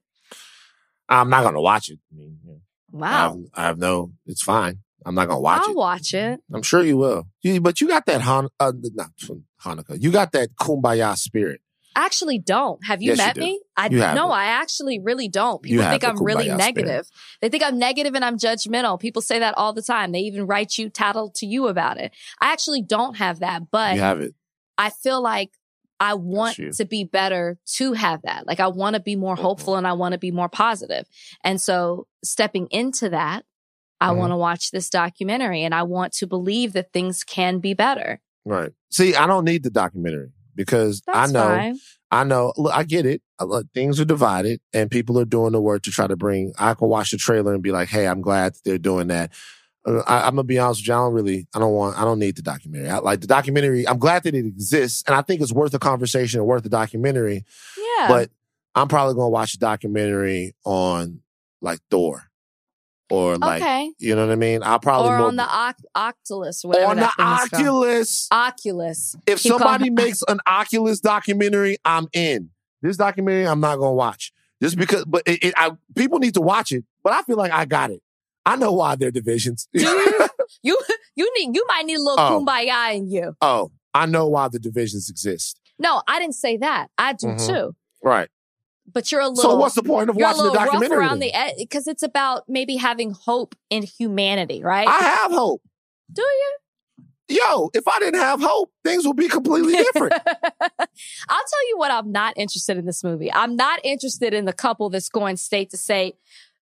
[1.09, 1.99] I'm not going to watch it.
[2.13, 2.39] I mean,
[2.91, 3.09] wow.
[3.09, 4.79] I have, I have, no, it's fine.
[5.05, 5.71] I'm not going to watch I'll it.
[5.71, 6.41] I'll watch it.
[6.53, 7.29] I'm sure you will.
[7.43, 9.11] You, but you got that Han, uh, not
[9.63, 10.03] Hanukkah.
[10.03, 11.61] You got that kumbaya spirit.
[11.97, 12.85] I actually don't.
[12.85, 13.61] Have you yes, met you me?
[13.77, 15.63] I no, I actually really don't.
[15.63, 17.07] People think I'm really negative.
[17.07, 17.39] Spirit.
[17.41, 18.99] They think I'm negative and I'm judgmental.
[18.99, 20.11] People say that all the time.
[20.11, 22.13] They even write you, tattle to you about it.
[22.41, 24.35] I actually don't have that, but you have it.
[24.77, 25.51] I feel like
[26.05, 28.47] I want to be better to have that.
[28.47, 31.07] Like I want to be more hopeful and I want to be more positive.
[31.43, 33.47] And so stepping into that,
[34.03, 34.19] I mm-hmm.
[34.19, 38.21] want to watch this documentary and I want to believe that things can be better.
[38.45, 38.73] Right.
[38.91, 41.79] See, I don't need the documentary because That's I know, fine.
[42.11, 43.23] I know, look, I get it.
[43.41, 46.75] Look, things are divided and people are doing the work to try to bring, I
[46.75, 49.33] can watch the trailer and be like, Hey, I'm glad that they're doing that.
[49.87, 50.95] I, am gonna be honest with you.
[50.95, 52.89] I don't really, I don't want, I don't need the documentary.
[52.89, 55.79] I, like the documentary, I'm glad that it exists, and I think it's worth a
[55.79, 57.45] conversation and worth the documentary.
[57.77, 58.09] Yeah.
[58.09, 58.31] But
[58.75, 61.21] I'm probably gonna watch a documentary on
[61.61, 62.25] like Thor,
[63.11, 63.93] or like, okay.
[63.99, 64.63] you know what I mean.
[64.63, 68.29] I'll probably or more, on the Oc- Oculus, whatever on the Oculus.
[68.33, 69.17] Oculus.
[69.27, 72.51] If Keep somebody makes an Oculus documentary, I'm in.
[72.81, 74.33] This documentary, I'm not gonna watch
[74.63, 75.05] just because.
[75.05, 76.85] But it, it, I, people need to watch it.
[77.03, 78.03] But I feel like I got it.
[78.47, 79.69] I know why they're divisions.
[79.73, 80.29] Do you?
[80.63, 80.79] you
[81.17, 82.45] you need you might need a little oh.
[82.45, 83.37] kumbaya in you.
[83.41, 85.61] Oh, I know why the divisions exist.
[85.79, 86.89] No, I didn't say that.
[86.99, 87.47] I do mm-hmm.
[87.47, 87.77] too.
[88.03, 88.29] Right.
[88.93, 89.43] But you're a little.
[89.43, 90.99] So what's the point of watching the documentary?
[90.99, 94.87] around the because it's about maybe having hope in humanity, right?
[94.87, 95.63] I have hope.
[96.13, 96.57] Do you?
[97.27, 100.13] Yo, if I didn't have hope, things would be completely different.
[100.23, 103.33] I'll tell you what I'm not interested in this movie.
[103.33, 106.17] I'm not interested in the couple that's going state to state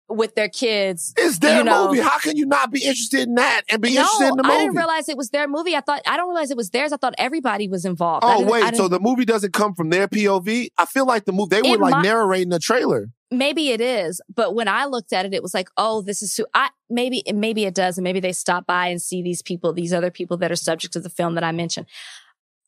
[0.09, 1.13] with their kids.
[1.17, 1.87] It's their you know.
[1.87, 2.01] movie.
[2.01, 4.55] How can you not be interested in that and be no, interested in the movie?
[4.55, 5.75] I didn't realize it was their movie.
[5.75, 6.93] I thought I don't realize it was theirs.
[6.93, 8.23] I thought everybody was involved.
[8.25, 10.67] Oh wait, so the movie doesn't come from their POV?
[10.77, 13.09] I feel like the movie they were like my, narrating the trailer.
[13.31, 16.35] Maybe it is, but when I looked at it, it was like, oh, this is
[16.35, 19.73] who I maybe maybe it does, and maybe they stop by and see these people,
[19.73, 21.87] these other people that are subject to the film that I mentioned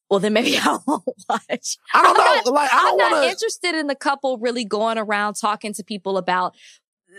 [0.10, 1.78] well, then maybe I won't watch.
[1.94, 2.36] I don't I'm know.
[2.36, 3.26] Not, like, I don't am wanna...
[3.26, 6.56] not interested in the couple really going around talking to people about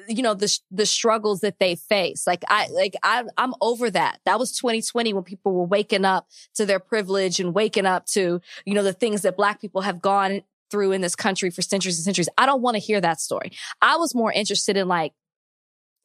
[0.09, 4.21] you know the the struggles that they face like i like i i'm over that
[4.25, 8.41] that was 2020 when people were waking up to their privilege and waking up to
[8.65, 11.99] you know the things that black people have gone through in this country for centuries
[11.99, 15.13] and centuries i don't want to hear that story i was more interested in like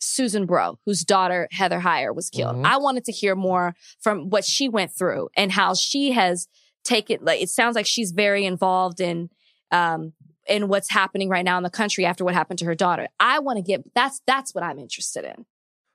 [0.04, 2.56] Susan Bro, whose daughter Heather Heyer was killed.
[2.56, 2.66] Mm-hmm.
[2.66, 6.48] I wanted to hear more from what she went through and how she has
[6.84, 9.30] taken like it sounds like she's very involved in
[9.72, 10.14] um
[10.48, 13.08] in what's happening right now in the country after what happened to her daughter.
[13.20, 15.46] I want to get that's that's what I'm interested in.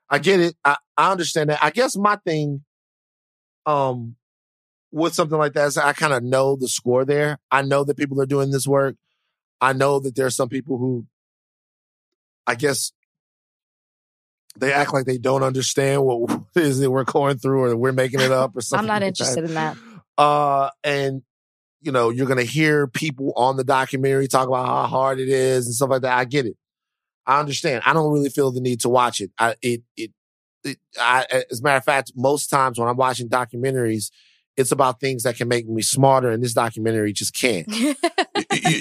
[0.08, 0.56] I get it.
[0.64, 1.62] I, I understand that.
[1.62, 2.64] I guess my thing,
[3.64, 4.16] um,
[4.92, 7.38] with something like that is I kind of know the score there.
[7.50, 8.96] I know that people are doing this work.
[9.60, 11.06] I know that there are some people who,
[12.46, 12.92] I guess,
[14.58, 17.92] they act like they don't understand what it is that we're going through or we're
[17.92, 18.88] making it up or something.
[18.88, 19.76] I'm not interested in that.
[20.16, 21.22] Uh, and
[21.86, 25.66] you know, you're gonna hear people on the documentary talk about how hard it is
[25.66, 26.18] and stuff like that.
[26.18, 26.56] I get it.
[27.24, 27.82] I understand.
[27.86, 29.30] I don't really feel the need to watch it.
[29.38, 30.10] I it it,
[30.64, 34.10] it I as a matter of fact, most times when I'm watching documentaries,
[34.56, 37.66] it's about things that can make me smarter, and this documentary just can't.
[37.76, 37.94] you,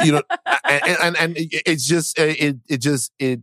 [0.04, 0.24] you know,
[0.68, 3.42] and, and and it's just it it just it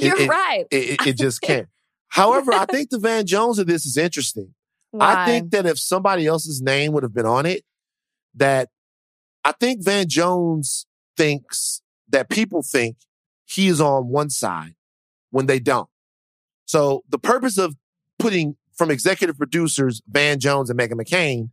[0.00, 0.64] You're it- right.
[0.70, 1.68] it, it just can't.
[2.08, 4.54] However, I think the Van Jones of this is interesting.
[4.92, 5.24] Why?
[5.24, 7.62] I think that if somebody else's name would have been on it,
[8.36, 8.70] that
[9.46, 10.86] I think Van Jones
[11.16, 12.96] thinks that people think
[13.44, 14.74] he is on one side
[15.30, 15.88] when they don't.
[16.64, 17.76] So the purpose of
[18.18, 21.50] putting from executive producers Van Jones and Meghan McCain,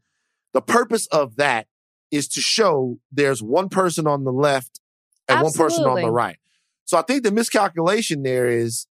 [0.53, 1.67] the purpose of that
[2.09, 4.79] is to show there's one person on the left
[5.27, 6.37] and one person on the right.
[6.85, 8.87] So I think the miscalculation there is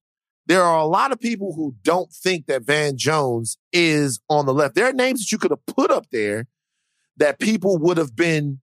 [0.45, 4.53] there are a lot of people who don't think that Van Jones is on the
[4.53, 4.75] left.
[4.75, 6.45] There are names that you could have put up there
[7.17, 8.59] that people would have been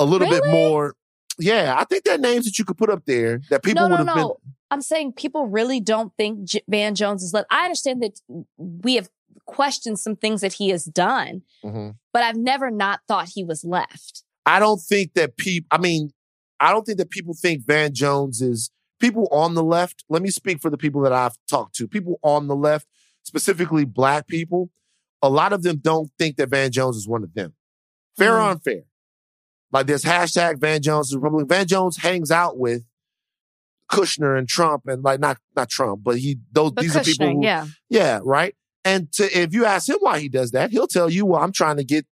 [0.00, 0.94] a little bit more.
[1.38, 3.96] Yeah, I think there are names that you could put up there that people no,
[3.96, 4.36] would no, have no.
[4.70, 7.46] I'm saying people really don't think J- Van Jones is left.
[7.50, 8.20] I understand that
[8.56, 9.08] we have
[9.46, 11.72] questioned some things that he has done, been.
[11.72, 11.94] Mhm.
[12.12, 14.22] but I've never not thought he was left.
[14.46, 16.10] I don't think that people, I mean,
[16.60, 18.70] I don't think that people think Van Jones is
[19.00, 20.04] people on the left.
[20.08, 21.88] Let me speak for the people that I've talked to.
[21.88, 22.86] People on the left,
[23.22, 24.70] specifically black people,
[25.22, 27.54] a lot of them don't think that Van Jones is one of them.
[28.16, 28.50] Fair or Mhm.
[28.52, 28.82] unfair.
[29.72, 31.48] Like there's hashtag Van Jones is Republican.
[31.48, 32.84] Van Jones hangs out with
[33.90, 37.30] Kushner and Trump and like not not Trump, but he those But these are people
[37.30, 37.66] who yeah.
[37.88, 38.54] yeah, right.
[38.84, 41.52] And to, if you ask him why he does that, he'll tell you, "Well, I'm
[41.52, 42.06] trying to get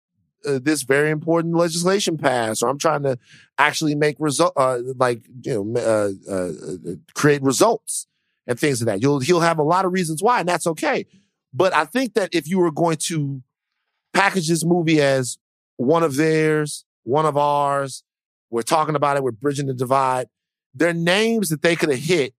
[0.45, 3.19] uh, this very important legislation passed, or I'm trying to
[3.57, 8.07] actually make result, uh, like you know, uh, uh, uh, create results
[8.47, 11.05] and things of that." You'll he'll have a lot of reasons why, and that's okay.
[11.53, 13.41] But I think that if you were going to
[14.13, 15.37] package this movie as
[15.77, 18.03] one of theirs, one of ours,
[18.49, 20.27] we're talking about it, we're bridging the divide.
[20.73, 22.33] They're names that they could have hit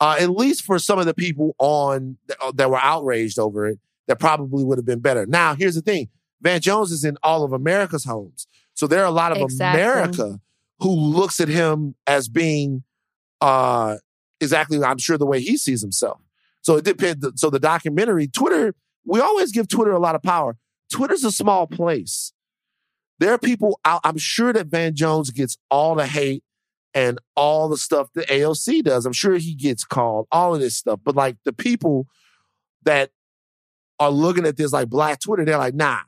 [0.00, 3.78] uh, at least for some of the people on uh, that were outraged over it,
[4.08, 5.26] that probably would have been better.
[5.26, 6.08] Now, here's the thing:
[6.40, 9.80] Van Jones is in all of America's homes, so there are a lot of Exactly.
[9.80, 10.40] America
[10.78, 12.82] who looks at him as being
[13.42, 13.98] uh,
[14.40, 16.20] exactly, I'm sure, the way he sees himself.
[16.62, 17.26] So it depends.
[17.36, 18.74] So the documentary, Twitter,
[19.04, 20.56] we always give Twitter a lot of power.
[20.90, 22.32] Twitter's a small place.
[23.20, 23.78] There are people.
[23.84, 26.42] I- I'm sure that Van Jones gets all the hate
[26.94, 29.06] and all the stuff that AOC does.
[29.06, 31.00] I'm sure he gets called, all of this stuff.
[31.04, 32.06] But like the people
[32.82, 33.10] that
[34.00, 36.00] are looking at this like Black Twitter, they're like, nah,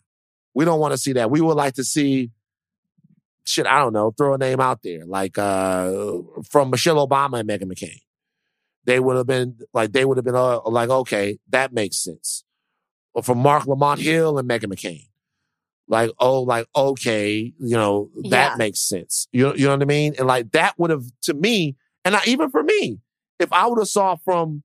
[0.55, 1.31] we don't want to see that.
[1.31, 2.31] We would like to see
[3.45, 5.93] shit, I don't know, throw a name out there, like uh
[6.51, 8.01] from Michelle Obama and Meghan McCain.
[8.85, 12.45] They would have been like they would have been uh, like, okay, that makes sense.
[13.15, 15.07] Or from Marc Lamont Hill and Meghan McCain.
[15.89, 18.57] Like, oh, like, okay, you know, that Yeah.
[18.57, 19.29] makes sense.
[19.33, 20.15] You, you know what I mean?
[20.19, 23.01] And like that would have to me, and I, even for me,
[23.39, 24.63] if I would have saw from,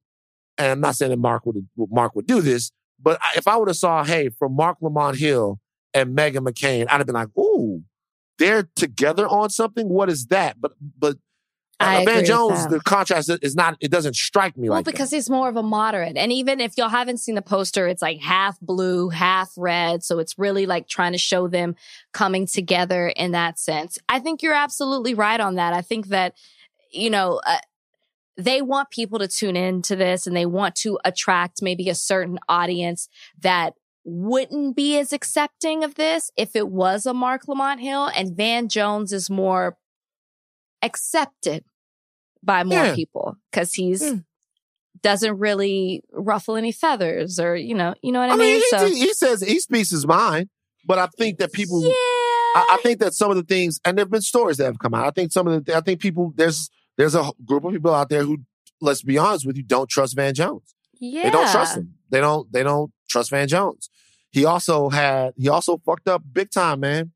[0.57, 3.67] and I'm not saying that Marc would Marc would do this, but if I would
[3.67, 5.59] have saw, hey, from Marc Lamont Hill
[5.93, 7.83] and Meghan McCain, I'd have been like, ooh,
[8.39, 9.89] they're together on something.
[9.89, 10.61] What is that?
[10.61, 11.17] But but
[11.79, 12.71] I Van Jones, that.
[12.71, 13.77] the contrast is not.
[13.79, 14.91] It doesn't strike me Well, like that.
[14.91, 16.17] Well, because he's more of a moderate.
[16.17, 20.03] And even if y'all haven't seen the poster, it's like half blue, half red.
[20.03, 21.75] So it's really like trying to show them
[22.13, 23.99] coming together in that sense.
[24.09, 25.73] I think you're absolutely right on that.
[25.73, 26.33] I think that,
[26.91, 27.59] you know, uh,
[28.37, 31.95] they want people to tune in to this and they want to attract maybe a
[31.95, 33.09] certain audience
[33.39, 33.73] that
[34.03, 38.69] wouldn't be as accepting of this if it was a Marc Lamont Hill and Van
[38.69, 39.77] Jones is more
[40.81, 41.63] accepted
[42.43, 42.95] by more Yeah.
[42.95, 44.15] people because he's Yeah.
[45.01, 48.61] doesn't really ruffle any feathers or you know you know what I, I mean, mean.
[48.61, 50.49] he, so he, he says he speaks his mind,
[50.85, 51.83] but I think that people.
[51.83, 51.89] yeah,
[52.55, 54.93] I, I think that some of the things, and there've been stories that have come
[54.93, 55.05] out.
[55.05, 58.09] I think some of the, I think people, there's, there's a group of people out
[58.09, 58.39] there who,
[58.81, 60.73] let's be honest with you, don't trust Van Jones.
[60.99, 61.23] yeah.
[61.23, 61.93] They don't trust him.
[62.09, 63.89] They don't, they don't trust Van Jones.
[64.31, 67.11] He also had, he also fucked up big time, man.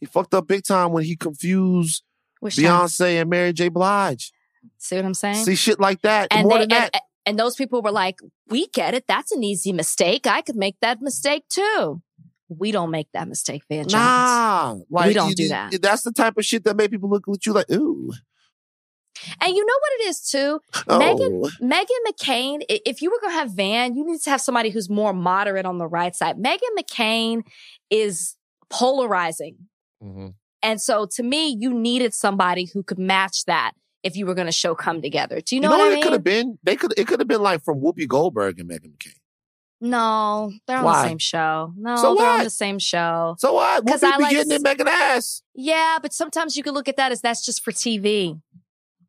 [0.00, 2.02] He fucked up big time when he confused
[2.40, 2.64] Which time?
[2.64, 3.68] Beyonce and Mary J.
[3.68, 4.32] Blige.
[4.78, 5.44] See what I'm saying?
[5.44, 6.28] See shit like that.
[6.30, 6.90] and More they than that.
[6.94, 8.18] and, and those people were like,
[8.48, 9.04] "We get it.
[9.06, 10.26] That's an easy mistake.
[10.26, 12.02] I could make that mistake too."
[12.48, 13.92] We don't make that mistake, Van Jones.
[13.92, 15.80] Nah, like don't you- do you- that.
[15.80, 18.10] That's the type of shit that made people look at you like, ooh.
[19.40, 20.60] And you know what it is too?
[20.88, 24.40] Oh, Meghan Meghan McCain, if you were going to have Van, you need to have
[24.40, 26.38] somebody who's more moderate on the right side.
[26.38, 27.42] Meghan McCain
[27.90, 28.34] is
[28.68, 29.56] polarizing.
[30.02, 30.34] mhm.
[30.62, 34.46] And so to me, you needed somebody who could match that if you were going
[34.46, 35.40] to show come together.
[35.40, 36.58] Do you You know, know, what what I it could have been?
[36.62, 36.94] They could.
[36.98, 39.14] It could have been like from Whoopi Goldberg and Meghan McCain.
[39.82, 41.02] No, they're on Why?
[41.02, 41.72] the same show.
[41.76, 42.44] No, So they're on what?
[42.44, 43.36] the same show.
[43.38, 43.86] So what?
[43.86, 45.42] 'Cause Whoopi I be like getting in Meghan ass.
[45.54, 48.38] Yeah, but sometimes you can look at that as that's just for TV.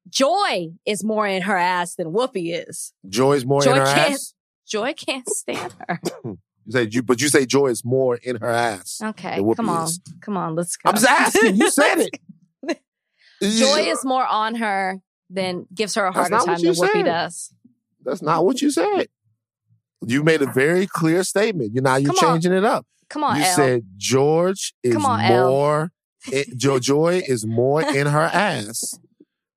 [0.09, 2.93] Joy is more in her ass than Whoopi is.
[3.07, 4.33] Joy's more Joy in her ass.
[4.65, 5.99] Joy can't stand her.
[6.71, 9.01] You say, you, but you say Joy is more in her ass.
[9.03, 9.99] Okay, come on, is.
[10.21, 10.89] come on, let's go.
[10.89, 11.55] I'm just asking.
[11.57, 12.19] You said it.
[13.41, 17.05] Joy is more on her than gives her a harder time than Whoopi said.
[17.05, 17.53] does.
[18.03, 19.07] That's not what you said.
[20.05, 21.73] You made a very clear statement.
[21.75, 22.35] You now you're Come on.
[22.35, 22.85] changing it up.
[23.09, 23.55] Come on, you Elle.
[23.55, 25.91] said George is on, more.
[26.31, 28.97] It, jo, Joy is more in her ass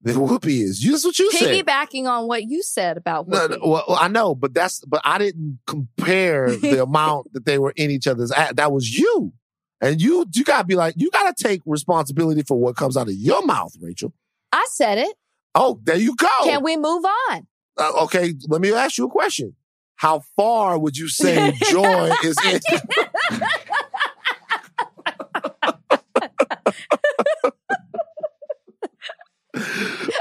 [0.04, 0.84] than Whoopi is.
[0.84, 1.48] You- That's what you said.
[1.66, 3.50] Piggybacking on what you said about No, Whoopi.
[3.50, 7.58] no, well, well, I know, but that's but I didn't compare the amount that they
[7.58, 8.30] were in each other's.
[8.30, 8.52] ass.
[8.54, 9.32] That was you,
[9.80, 13.14] and you you gotta be like you gotta take responsibility for what comes out of
[13.14, 14.12] your mouth, Rachel.
[14.52, 15.16] I said it.
[15.54, 16.28] Oh, there you go.
[16.44, 17.46] Can we move on?
[17.76, 19.54] Uh, okay, let me ask you a question.
[19.96, 22.60] How far would you say Joy is in?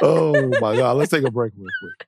[0.04, 0.98] oh my God.
[0.98, 2.08] Let's take a break real quick.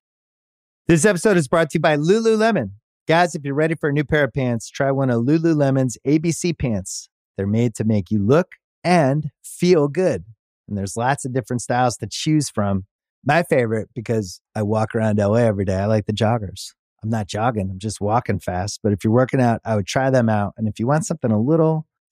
[0.88, 2.72] This episode is brought to you by Lululemon.
[3.08, 6.58] Guys, if you're ready for a new pair of pants, try one of Lululemon's ABC
[6.58, 7.10] pants.
[7.38, 10.26] They're made to make you look and feel good.
[10.68, 12.86] And there's lots of different styles to choose from.
[13.24, 16.74] My favorite, because I walk around LA every day, I like the joggers.
[17.04, 18.80] I'm not jogging, I'm just walking fast.
[18.84, 20.54] But if you're working out, I would try them out.
[20.58, 21.88] And if you want something a little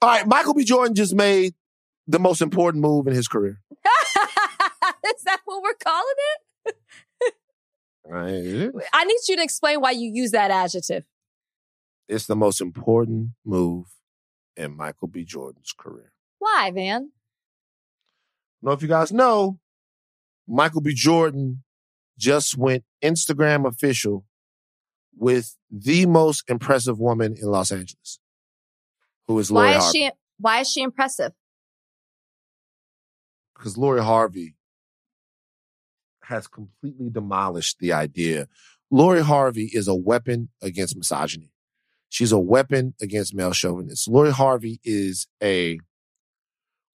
[0.00, 0.64] All right, Michael B.
[0.64, 1.54] Jordan just made
[2.06, 3.60] the most important move in his career.
[3.72, 6.14] Is that what we're calling
[6.66, 6.76] it?
[8.04, 8.84] Right.
[8.94, 11.04] I need you to explain why you use that adjective.
[12.08, 13.86] It's the most important move
[14.56, 15.24] in Michael B.
[15.24, 16.12] Jordan's career.
[16.38, 17.10] Why, don't
[18.62, 19.58] know if you guys know,
[20.46, 20.94] Michael B.
[20.94, 21.62] Jordan
[22.18, 24.24] just went Instagram official
[25.16, 28.18] with the most impressive woman in Los Angeles,
[29.28, 29.98] who is Lori Why is Harvey.
[29.98, 31.32] she why is she impressive?
[33.54, 34.54] Because Lori Harvey
[36.24, 38.48] has completely demolished the idea.
[38.90, 41.52] Lori Harvey is a weapon against misogyny.
[42.08, 44.08] She's a weapon against male chauvinists.
[44.08, 45.78] Lori Harvey is a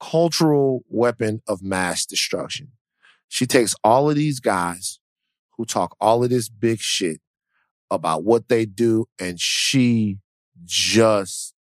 [0.01, 2.73] cultural weapon of mass destruction.
[3.29, 5.01] She takes all of these guys
[5.57, 7.21] who talk all of this big shit
[7.91, 10.19] about what they do and she
[10.65, 11.52] just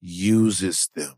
[0.00, 1.14] uses them.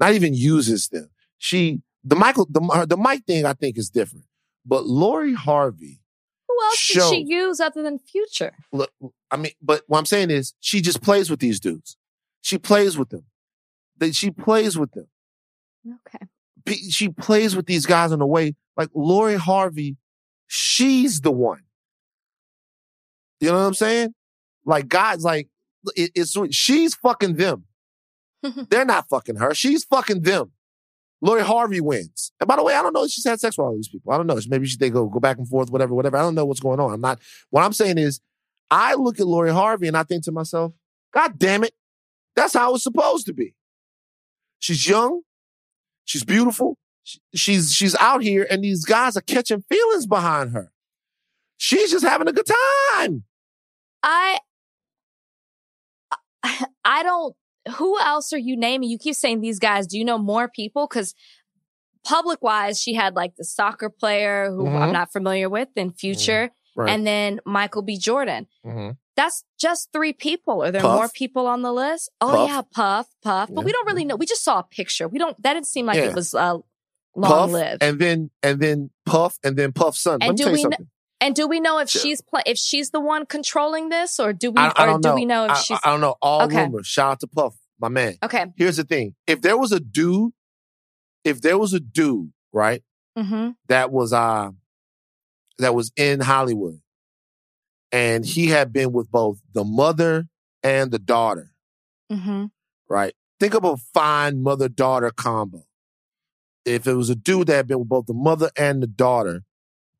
[0.00, 1.10] Not even uses them.
[1.38, 4.26] She, the Michael, the, the Mike thing I think is different.
[4.64, 6.00] But Lori Harvey,
[6.48, 8.52] Who else did she use other than Future?
[8.72, 8.92] look,
[9.30, 11.96] I mean, but what I'm saying is she just plays with these dudes.
[12.42, 13.24] She plays with them.
[13.96, 15.08] They, she plays with them.
[15.86, 16.26] Okay.
[16.90, 19.96] She plays with these guys in a way like Lori Harvey,
[20.46, 21.62] she's the one.
[23.40, 24.14] You know what I'm saying?
[24.64, 25.48] Like guys, like
[25.96, 27.64] it, it's she's fucking them.
[28.70, 29.54] They're not fucking her.
[29.54, 30.52] She's fucking them.
[31.20, 32.32] Lori Harvey wins.
[32.40, 34.12] And by the way, I don't know if she's had sex with all these people.
[34.12, 34.38] I don't know.
[34.48, 36.16] Maybe she, they go go back and forth, whatever, whatever.
[36.16, 36.92] I don't know what's going on.
[36.92, 37.18] I'm not.
[37.50, 38.20] What I'm saying is,
[38.70, 40.72] I look at Lori Harvey and I think to myself,
[41.12, 41.72] God damn it,
[42.36, 43.54] that's how it's supposed to be.
[44.60, 45.22] She's young,
[46.04, 50.70] she's beautiful, she- she's she's out here, and these guys are catching feelings behind her.
[51.56, 52.46] She's just having a good
[53.00, 53.24] time.
[54.04, 54.38] I
[56.84, 57.34] I don't
[57.76, 58.88] who else are you naming?
[58.90, 59.86] You keep saying these guys.
[59.86, 60.86] Do you know more people?
[60.86, 61.14] Because
[62.04, 64.92] public wise, she had like the soccer player who I'm Mhm.
[64.92, 66.50] not familiar with, and Future.
[66.76, 66.90] Right.
[66.90, 67.98] and then Michael B.
[67.98, 68.46] Jordan.
[68.64, 68.96] Mhm.
[69.16, 70.62] That's just three people.
[70.62, 70.94] Are there Puff.
[70.96, 72.08] more people on the list?
[72.20, 72.48] Oh Puff.
[72.48, 73.50] yeah, Puff, Puff.
[73.52, 74.14] But we don't really know.
[74.14, 75.08] We just saw a picture.
[75.08, 75.34] We don't.
[75.42, 76.10] That didn't seem like Yeah.
[76.10, 76.64] it was uh, Puff,
[77.14, 77.82] long lived.
[77.82, 80.18] And, then and then Puff, and then Puff's son.
[80.22, 80.88] And Let me tell you we kn-
[81.20, 81.34] something.
[81.34, 84.60] do we know if she's pla if she's the one controlling this, or do we,
[84.60, 85.14] I, I or do know.
[85.14, 86.16] we know if I, she's I don't know.
[86.22, 86.62] All Okay.
[86.64, 86.86] rumors.
[86.86, 88.16] Shout out to Puff, my man.
[88.22, 88.46] okay?
[88.56, 90.32] Here's the thing: if there was a dude,
[91.24, 92.82] if there was a dude, right,
[93.18, 93.50] Mm-hmm.
[93.68, 94.50] that was uh
[95.58, 96.80] that was in Hollywood,
[97.90, 100.28] and he had been with both the mother
[100.62, 101.52] and the daughter,
[102.12, 102.46] Mm-hmm.
[102.88, 103.14] right?
[103.40, 105.64] Think of a fine mother daughter combo.
[106.64, 109.44] If it was a dude that had been with both the mother and the daughter,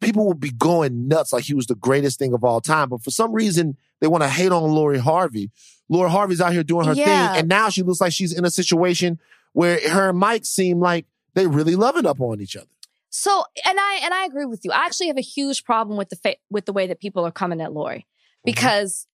[0.00, 2.88] people would be going nuts like he was the greatest thing of all time.
[2.88, 5.50] But for some reason, they want to hate on Lori Harvey.
[5.88, 7.04] Lori Harvey's out here doing her Yeah.
[7.32, 9.18] thing, and now she looks like she's in a situation
[9.52, 12.66] where her and Mike seem like they really loving up on each other.
[13.10, 14.70] So, and I and I agree with you.
[14.72, 17.32] I actually have a huge problem with the fa- with the way that people are
[17.32, 18.40] coming at Lori Mm-hmm.
[18.44, 19.06] because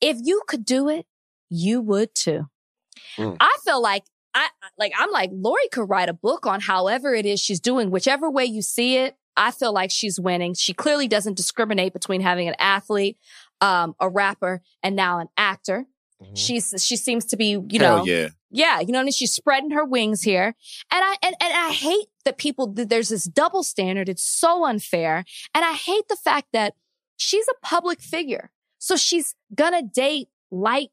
[0.00, 1.06] if you could do it,
[1.48, 2.48] you would too.
[3.16, 3.36] Mm.
[3.40, 7.24] I feel like I like I'm like Lori could write a book on however it
[7.24, 9.16] is she's doing, whichever way you see it.
[9.36, 10.54] I feel like she's winning.
[10.54, 13.18] She clearly doesn't discriminate between having an athlete,
[13.60, 15.86] um, a rapper, and now an actor.
[16.34, 17.80] She's she seems to be, you Mm-hmm.
[17.80, 18.28] Hell know, yeah.
[18.50, 19.12] yeah, you know what I mean?
[19.12, 20.54] She's spreading her wings here.
[20.90, 24.08] And I and, and I hate that people there's this double standard.
[24.08, 25.24] It's so unfair.
[25.54, 26.74] And I hate the fact that
[27.18, 28.50] she's a public figure.
[28.78, 30.88] So she's gonna date like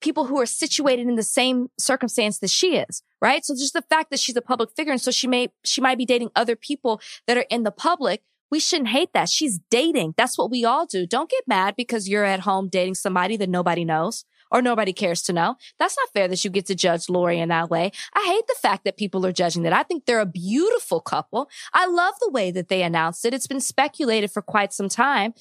[0.00, 3.44] people who are situated in the same circumstance that she is, right?
[3.44, 5.98] So just the fact that she's a public figure and so she may she might
[5.98, 8.22] be dating other people that are in the public.
[8.50, 9.28] We shouldn't hate that.
[9.28, 10.14] She's dating.
[10.16, 11.06] That's what we all do.
[11.06, 15.22] Don't get mad because you're at home dating somebody that nobody knows or nobody cares
[15.22, 15.56] to know.
[15.78, 17.90] That's not fair that you get to judge Lori in that way.
[18.14, 19.72] I hate the fact that people are judging that.
[19.72, 21.50] I think they're a beautiful couple.
[21.72, 23.34] I love the way that they announced it.
[23.34, 25.34] It's been speculated for quite some time.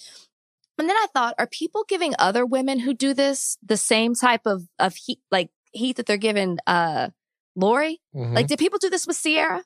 [0.77, 4.41] And then I thought, are people giving other women who do this the same type
[4.45, 7.09] of, of heat, like heat that they're giving, uh,
[7.55, 7.99] Lori?
[8.15, 8.35] Mhm.
[8.35, 9.63] Like, did people do this with Ciara?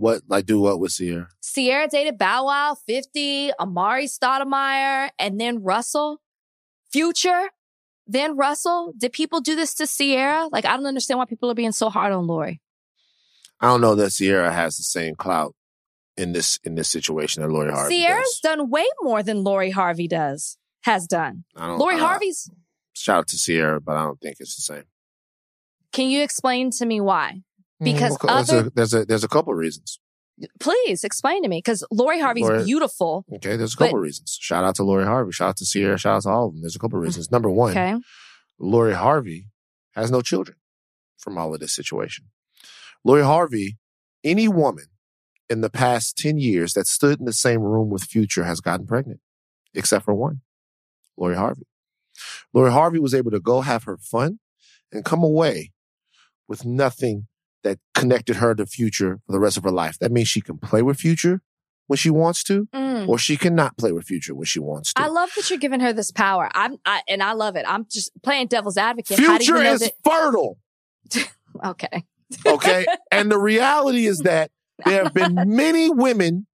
[0.00, 1.28] what like do what with Ciara?
[1.42, 6.20] Ciara dated Bow Wow, 50, Amar'e Stoudemire, and then Russell.
[6.90, 7.50] Future,
[8.06, 8.92] then Russell.
[8.96, 10.48] Did people do this to Ciara?
[10.50, 12.60] Like, I don't understand why people are being so hard on Lori.
[13.60, 15.54] I don't know that Ciara has the same clout
[16.20, 18.40] in this in this situation that Lori Harvey Ciara's does.
[18.40, 21.44] done way more than Lori Harvey does, has done.
[21.56, 22.50] I don't, Lori I- Harvey's,
[22.92, 24.84] shout out to Ciara, but I don't think it's the same.
[25.92, 27.42] can you explain to me why?
[27.82, 29.98] Because Mm, there's, a, there's a there's a couple reasons.
[30.58, 31.58] Please explain to me.
[31.58, 33.24] Because Lori Harvey's Lori- beautiful.
[33.36, 34.38] Okay, there's a But- couple reasons.
[34.40, 35.32] Shout out to Lori Harvey.
[35.32, 35.98] Shout out to Ciara.
[35.98, 36.62] Shout out to all of them.
[36.62, 37.30] There's a couple reasons.
[37.30, 37.94] Number one, Okay.
[38.58, 39.48] Lori Harvey
[39.94, 40.56] has no children
[41.18, 42.26] from all of this situation.
[43.04, 43.78] Lori Harvey,
[44.24, 44.86] any woman
[45.50, 48.86] in the past 10 years that stood in the same room with Future has gotten
[48.86, 49.20] pregnant,
[49.74, 50.40] except for one,
[51.18, 51.66] Lori Harvey.
[52.54, 54.38] Lori Harvey was able to go have her fun
[54.92, 55.72] and come away
[56.48, 57.26] with nothing
[57.62, 59.98] that connected her to Future for the rest of her life.
[59.98, 61.42] That means she can play with Future
[61.88, 63.08] when she wants to, Mm.
[63.08, 65.02] or she cannot play with Future when she wants to.
[65.02, 66.48] I love that you're giving her this power.
[66.54, 67.64] I'm, I, and I love it.
[67.66, 69.18] I'm just playing devil's advocate.
[69.18, 69.92] How do you Future is that?
[70.04, 70.58] fertile.
[71.64, 72.04] Okay.
[72.46, 72.86] Okay.
[73.10, 74.52] and the reality is that
[74.84, 76.46] there have been many women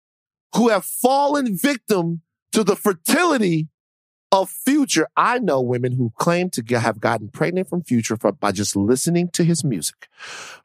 [0.54, 2.22] who have fallen victim
[2.52, 3.68] to the fertility
[4.32, 5.08] of Future.
[5.16, 9.28] I know women who claim to have gotten pregnant from Future for, by just listening
[9.30, 10.08] to his music.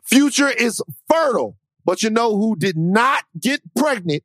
[0.03, 4.23] Future is fertile, but you know who did not get pregnant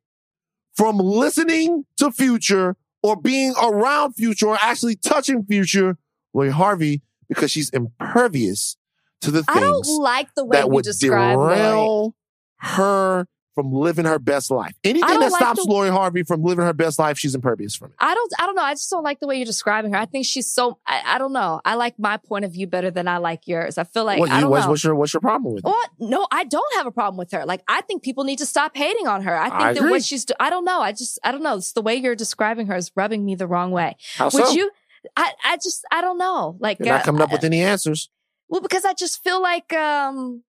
[0.73, 5.97] from listening to Future or being around Future or actually touching Future?
[6.33, 8.77] Lori Harvey, because she's impervious
[9.21, 12.11] to the things I don't like the way that you would describe Lori.
[12.59, 14.75] Her from living her best life.
[14.83, 17.89] Anything that like stops the- Lori Harvey from living her best life, she's impervious from
[17.89, 17.95] it.
[17.99, 18.61] I don't, I don't know.
[18.61, 19.97] I just don't like the way you're describing her.
[19.97, 21.59] I think she's so, I, I don't know.
[21.65, 23.79] I like my point of view better than I like yours.
[23.79, 24.69] I feel like, what, I don't what's, know.
[24.69, 25.67] what's your what's your problem with it?
[25.67, 25.89] What?
[25.97, 27.47] No, I don't have a problem with her.
[27.47, 29.35] Like, I think people need to stop hating on her.
[29.35, 29.89] I think I that agree.
[29.89, 30.79] what she's, I don't know.
[30.81, 31.57] I just, I don't know.
[31.57, 33.97] It's the way you're describing her is rubbing me the wrong way.
[34.17, 34.51] How Would so?
[34.51, 34.69] you,
[35.15, 36.57] I, I just, I don't know.
[36.59, 38.11] Like, You're not uh, coming up uh, with any answers.
[38.49, 40.43] well, because I just feel like, um,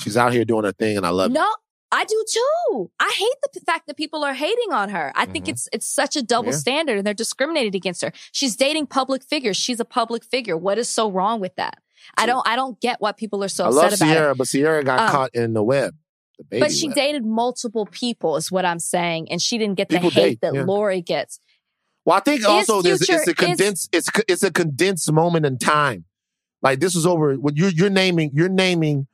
[0.00, 1.34] She's out here doing her thing, and I love it.
[1.34, 1.46] no,
[1.92, 2.90] I do too.
[2.98, 5.12] I hate the fact that people are hating on her.
[5.14, 5.50] I think Mhm.
[5.50, 6.58] it's it's such a double Yeah.
[6.58, 8.12] standard and they're discriminated against her.
[8.32, 9.56] She's dating public figures.
[9.56, 10.56] She's a public figure.
[10.56, 11.78] What is so wrong with that?
[12.16, 14.38] I don't I don't get why people are so I upset love about Ciara, it.
[14.38, 15.94] but Ciara got Um, caught in the web.
[16.50, 16.96] The But she web.
[16.96, 20.40] dated multiple people is what I'm saying and she didn't get the People hate date,
[20.40, 20.64] that yeah.
[20.64, 21.38] Lori gets.
[22.04, 25.58] Well, I think also there's it's a is- condensed it's it's a condensed moment in
[25.58, 26.06] time.
[26.60, 27.34] Like this is over.
[27.34, 29.06] When you're you're naming you're naming.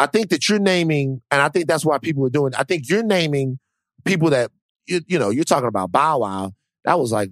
[0.00, 2.54] I think that you're naming, and I think that's why people are doing.
[2.58, 3.58] I think you're naming
[4.04, 4.50] people that
[4.86, 6.54] you you know you're talking about Bow Wow.
[6.84, 7.30] That was like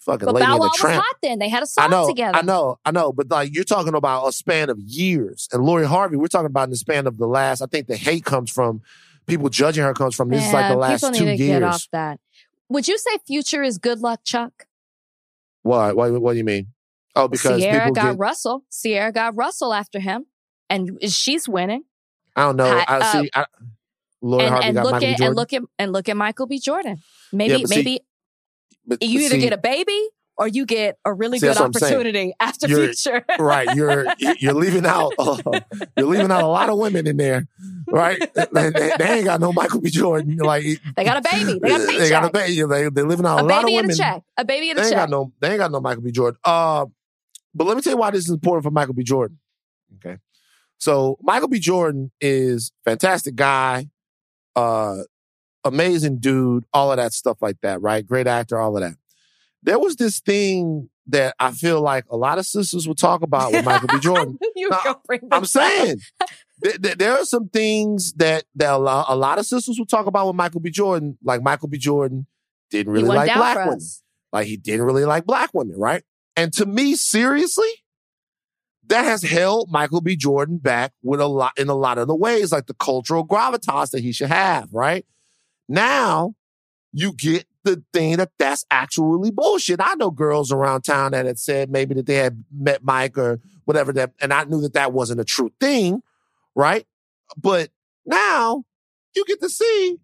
[0.00, 1.04] fucking But Lady Bow Wow the was Tramp.
[1.04, 1.38] hot then.
[1.38, 2.38] They had a song I know, together.
[2.38, 5.86] I know, I know, but like you're talking about a span of years, and Lori
[5.86, 7.60] Harvey, we're talking about in the span of the last.
[7.60, 8.80] I think the hate comes from
[9.26, 11.62] people judging her comes from this is like the last people two need to get
[11.62, 11.88] off years.
[11.92, 12.20] that.
[12.70, 14.66] Would you say Future is good luck, Chuck?
[15.62, 15.94] What?
[15.94, 16.20] What?
[16.22, 16.68] What do you mean?
[17.14, 18.18] Oh, because Ciara people got get.
[18.18, 18.64] Russell.
[18.72, 20.24] Ciara got Russell after him,
[20.72, 21.84] and she's winning.
[22.36, 22.64] I don't know.
[22.64, 23.30] I uh, see.
[23.34, 23.44] I,
[24.22, 25.12] Lori and Harvey and got look Michael B.
[25.12, 25.26] at Jordan.
[25.26, 26.58] and look at and look at Michael B.
[26.58, 26.96] Jordan.
[27.32, 28.00] Maybe but see, maybe
[28.86, 30.00] but, you either see, get a baby
[30.38, 31.94] or you get a really See, good that's what I'm saying.
[31.94, 33.24] opportunity after You're- Future.
[33.38, 33.74] right.
[33.76, 34.06] You're
[34.38, 35.12] you're leaving out
[35.96, 37.46] you're leaving out a lot of women in there,
[37.88, 38.18] right?
[38.34, 39.90] they, they- they ain't got no Michael B.
[39.90, 40.36] Jordan.
[40.36, 40.64] Like
[40.96, 41.58] they got a baby.
[41.60, 42.62] They got a they got a baby.
[42.62, 43.84] They they living out a, a lot of women.
[43.84, 44.22] A baby and a check.
[44.38, 45.02] A baby and They a ain't check.
[45.02, 45.32] got no.
[45.40, 46.12] They ain't got no Michael B.
[46.12, 46.38] Jordan.
[46.44, 46.86] Uh,
[47.54, 49.02] but let me tell you why this is important for Michael B.
[49.02, 49.38] Jordan.
[49.96, 50.16] Okay,
[50.82, 51.60] so Michael B.
[51.60, 53.86] Jordan is fantastic guy,
[54.56, 55.02] uh,
[55.62, 57.80] amazing dude, all of that stuff like that.
[57.80, 58.96] Right, great actor, all of that.
[59.62, 63.52] There was this thing that I feel like a lot of sisters would talk about
[63.52, 63.98] with Michael B.
[64.00, 64.36] Jordan.
[64.56, 66.00] you No, go bring I'm saying
[66.64, 69.86] th- th- there are some things that that a lot, a lot of sisters will
[69.86, 70.70] talk about with Michael B.
[70.70, 71.16] Jordan.
[71.22, 71.78] Like Michael B.
[71.78, 72.26] Jordan
[72.72, 73.80] didn't really like black women.
[74.32, 76.02] Like he didn't really like black women, right?
[76.34, 77.70] And to me, seriously,
[78.88, 80.16] that has held Michael B.
[80.16, 83.90] Jordan back with a lot in a lot of the ways, like the cultural gravitas
[83.90, 85.06] that he should have, right?
[85.68, 86.34] Now
[86.92, 89.80] you get the thing that that's actually bullshit.
[89.80, 93.40] I know girls around town that had said maybe that they had met Mike or
[93.64, 96.02] whatever that, and I knew that that wasn't a true thing,
[96.54, 96.86] right?
[97.36, 97.70] But
[98.04, 98.64] now
[99.14, 99.96] you get to see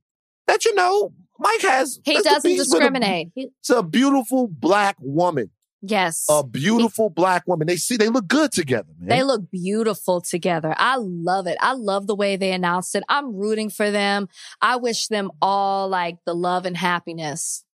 [0.47, 3.29] that you know Mike has He doesn't with a- discriminate.
[3.37, 5.51] It's a beautiful black woman.
[5.83, 6.27] Yes.
[6.29, 7.67] A beautiful black woman.
[7.67, 9.09] They see they look good together, man.
[9.09, 10.75] They look beautiful together.
[10.77, 11.57] I love it.
[11.61, 13.03] I love the way they announced it.
[13.09, 14.29] I'm rooting for them.
[14.61, 17.65] I wish them all like the love and happiness.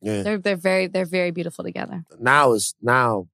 [0.00, 0.22] yeah.
[0.22, 2.04] They're they're very they're very beautiful together.
[2.18, 3.28] Now is now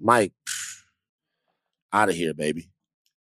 [0.00, 0.32] Mike
[1.92, 2.70] out of here, baby.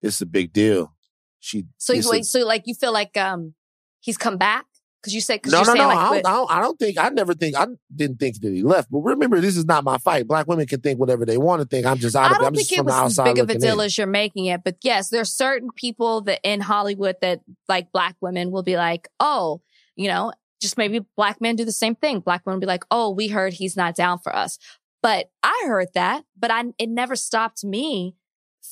[0.02, 0.94] It's a big deal.
[1.40, 3.54] She So a- so like you feel like um
[4.02, 4.66] he's come back
[5.02, 5.88] because you said because no, no, no.
[5.88, 6.98] like I, don't, I, don't, I don't think.
[6.98, 7.56] I never think.
[7.58, 8.92] I didn't think that he left.
[8.92, 10.28] But remember, this is not my fight.
[10.28, 11.86] Black women can think whatever they want to think.
[11.86, 12.36] I'm just out I of it.
[12.40, 13.86] don't I'm think it was as big of a deal in.
[13.86, 18.16] as you're making it, but yes, there's certain people that in Hollywood that like black
[18.22, 19.62] women will be like, oh,
[19.96, 22.20] you know, just maybe black men do the same thing.
[22.20, 24.58] Black women will be like, oh, we heard he's not down for us,
[25.02, 28.16] but I heard that, but I it never stopped me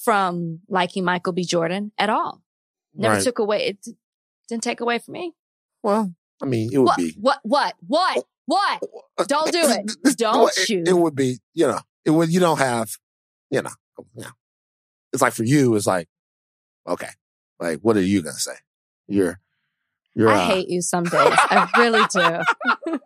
[0.03, 1.43] from liking Michael B.
[1.45, 2.41] Jordan at all.
[2.93, 3.23] Never Right.
[3.23, 3.67] took away.
[3.67, 3.87] It
[4.49, 5.33] didn't take away from me.
[5.83, 6.97] Well, I mean, it would What?
[6.97, 7.15] be.
[7.19, 7.39] What?
[7.43, 7.75] What?
[7.87, 8.23] What?
[8.45, 8.81] What?
[9.27, 10.17] Don't do it.
[10.17, 10.83] Don't it, you.
[10.85, 12.31] It would be, you know, it would.
[12.31, 12.91] You don't have,
[13.49, 13.71] you know,
[14.15, 14.29] yeah.
[15.13, 16.07] It's like for you, it's like,
[16.87, 17.09] okay,
[17.59, 18.53] like what are you gonna say?
[19.07, 19.39] You're,
[20.15, 20.29] you're.
[20.29, 21.13] I uh, hate you some days.
[21.15, 22.19] I really do.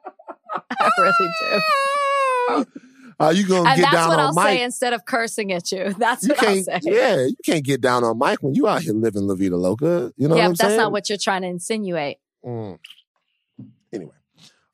[0.80, 2.66] I really do.
[3.20, 4.48] Uh, you gonna And get that's down what on I'll Mike?
[4.58, 5.94] say instead of cursing at you.
[6.00, 6.80] That's you what I'll say.
[6.82, 10.12] yeah, you can't get down on Mike when you out here living La Vida Loca.
[10.18, 10.78] You know yeah, what I'm that's saying?
[10.78, 12.18] not what you're trying to insinuate.
[12.44, 12.80] Mm.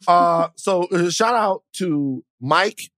[0.07, 2.91] Uh, so uh, shout out to Mike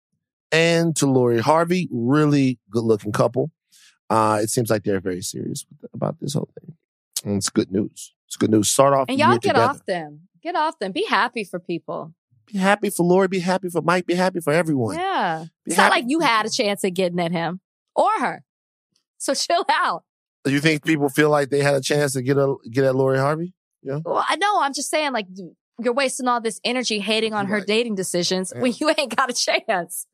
[0.51, 1.87] and to Lori Harvey.
[1.91, 3.51] Really good looking couple.
[4.09, 6.75] Uh, it seems like they're very serious with- about this whole thing.
[7.25, 8.13] And it's good news.
[8.27, 8.69] It's good news.
[8.69, 9.61] Start off And y'all get together.
[9.61, 10.21] off them.
[10.41, 10.91] Get off them.
[10.91, 12.13] Be happy for people.
[12.51, 13.27] Be happy for Lori.
[13.27, 14.05] Be happy for Mike.
[14.07, 14.95] Be happy for everyone.
[14.95, 15.45] Yeah.
[15.65, 17.59] Be It's not like you had a chance at getting at him
[17.95, 18.43] or her.
[19.17, 20.03] So chill out.
[20.45, 23.19] You think people feel like they had a chance to get a get at Lori
[23.19, 23.53] Harvey?
[23.83, 23.99] Yeah.
[24.03, 24.61] Well, I know.
[24.61, 25.27] I'm just saying, like,
[25.81, 27.67] you're wasting all this energy hating on her Right.
[27.67, 30.05] dating decisions when you ain't got a chance.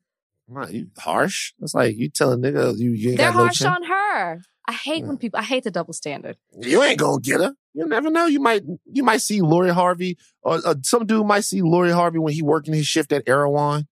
[0.48, 1.52] Nah, you harsh.
[1.60, 3.76] It's like you telling nigga you, you ain't They're no harsh chance.
[3.76, 4.42] on her.
[4.68, 5.08] I hate Yeah.
[5.08, 6.36] when people, I hate the double standard.
[6.60, 7.54] You ain't gonna get her.
[7.74, 8.26] You never know.
[8.26, 12.18] You might you might see Lori Harvey or uh, some dude might see Lori Harvey
[12.18, 13.86] when he working his shift at Erewhon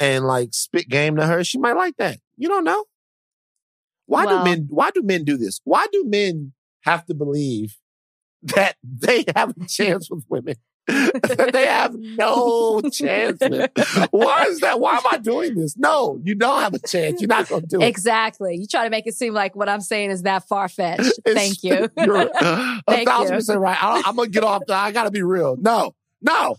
[0.00, 1.44] and like spit game to her.
[1.44, 2.18] She might like that.
[2.36, 2.84] You don't know.
[4.06, 5.60] Why Well- do men why do men do this?
[5.64, 6.52] Why do men
[6.82, 7.76] have to believe
[8.42, 10.56] that they have a chance with women?
[11.52, 13.70] they have no chance with.
[14.10, 14.78] Why is that?
[14.80, 15.76] Why am I doing this?
[15.78, 17.20] No, you don't have a chance.
[17.20, 17.86] You're not gonna do it.
[17.86, 18.56] Exactly.
[18.56, 21.20] You try to make it seem like what I'm saying is that far fetched.
[21.26, 21.88] Thank you.
[21.98, 23.38] You're a Thank thousand you.
[23.38, 23.82] percent right.
[23.82, 24.62] I, am gonna get off.
[24.68, 25.56] I gotta be real.
[25.58, 26.58] No, no,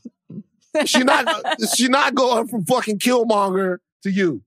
[0.86, 1.62] she not.
[1.76, 4.42] She not going from fucking Killmonger to you.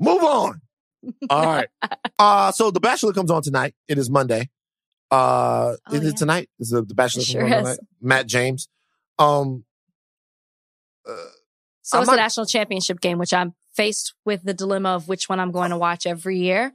[0.00, 0.60] Move on.
[1.30, 1.68] All right.
[2.18, 3.74] Uh, so the Bachelor comes on tonight.
[3.88, 4.50] It is Monday.
[5.10, 6.08] Uh, Oh, is yeah.
[6.10, 6.48] it tonight?
[6.58, 7.58] Is the, the Bachelor It sure on is.
[7.58, 7.78] tonight?
[8.00, 8.68] Matt James.
[9.18, 9.64] Um.
[11.08, 11.12] uh,
[11.82, 15.08] So I'm it's the not- national championship game, which I'm faced with the dilemma of
[15.08, 16.72] which one I'm going to watch every year.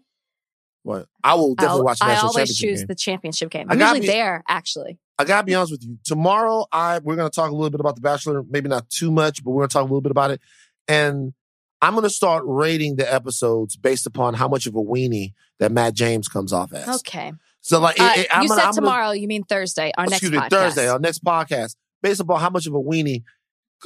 [0.83, 1.07] what?
[1.23, 2.87] I will definitely I'll- watch the I always choose game.
[2.87, 3.67] the championship game.
[3.69, 4.99] I'm usually be- there, actually.
[5.19, 5.97] I gotta be honest with you.
[6.03, 8.43] Tomorrow, I we're gonna talk a little bit about The Bachelor.
[8.43, 10.39] Maybe not too much, but we're gonna talk a little bit about it.
[10.87, 11.33] And
[11.81, 15.95] I'm gonna start rating the episodes based upon how much of a weenie that Matt
[15.95, 16.87] James comes off as.
[16.99, 17.33] Okay.
[17.61, 19.11] So like, Uh, it- it- I'm you gonna- said I'm gonna- tomorrow.
[19.11, 19.91] You mean Thursday?
[19.97, 20.49] Our excuse next me, podcast.
[20.51, 23.23] Thursday, our next podcast, based upon how much of a weenie,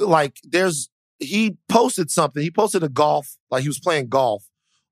[0.00, 2.42] like there's he posted something.
[2.42, 4.44] He posted a golf, like he was playing golf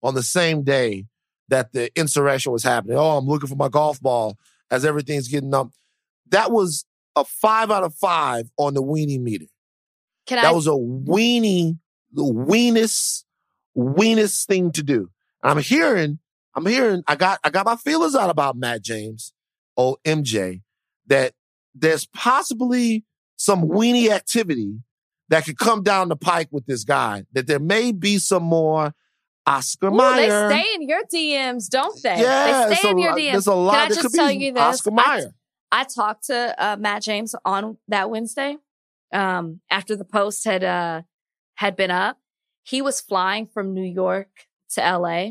[0.02, 1.06] on the same day
[1.48, 2.97] that the insurrection was happening.
[2.97, 4.38] Oh, I'm looking for my golf ball
[4.70, 5.70] as everything's getting up.
[6.28, 6.84] That was
[7.16, 9.47] a five out of five on the weenie meter.
[10.26, 10.52] Can That I?
[10.52, 11.78] was a weenie,
[12.12, 13.24] the weenest,
[13.76, 15.10] weenest thing to do.
[15.42, 16.20] I'm hearing,
[16.55, 19.32] I'm hearing, I got, I got my feelings out about Matt James,
[19.76, 20.60] oh MJ,
[21.06, 21.32] that
[21.74, 23.05] there's possibly
[23.40, 24.74] some weenie activity
[25.30, 27.24] that could come down the pike with this guy.
[27.32, 28.92] That there may be some more
[29.46, 30.50] Oscar Ooh, they Mayer.
[30.50, 32.20] stay in your DMs, don't they?
[32.20, 33.32] yeah, they stay in your DMs.
[33.32, 33.72] There's a lot.
[33.72, 34.62] Can I there just tell be you this?
[34.62, 35.34] Oscar I- Mayer.
[35.72, 38.58] I talked to uh, Matt James on that Wednesday
[39.10, 41.02] um, after the post had uh,
[41.54, 42.18] had been up.
[42.62, 44.28] He was flying from New York
[44.74, 45.30] to LA,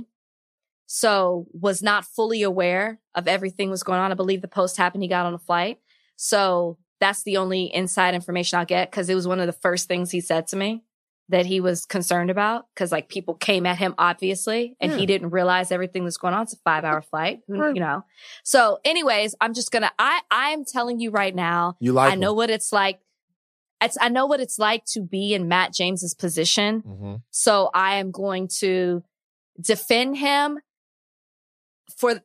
[0.87, 4.11] so was not fully aware of everything was going on.
[4.11, 5.03] I believe the post happened.
[5.03, 5.77] He got on a flight,
[6.15, 9.87] so that's the only inside information I'll get because it was one of the first
[9.87, 10.83] things he said to me
[11.29, 14.97] that he was concerned about because like people came at him obviously and Yeah.
[14.97, 16.43] he didn't realize everything that's going on.
[16.43, 18.03] It's a five hour flight, you know.
[18.43, 19.91] So, anyways, I'm just gonna.
[19.99, 21.77] I I am telling you right now.
[21.79, 22.11] You like?
[22.13, 22.99] I know what it's like.
[23.81, 26.79] It's I know what it's like to be in Matt James's position.
[26.79, 29.03] hmm So I am going to
[29.61, 30.59] defend him
[31.95, 32.21] for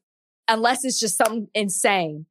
[0.49, 2.27] unless it's just something insane.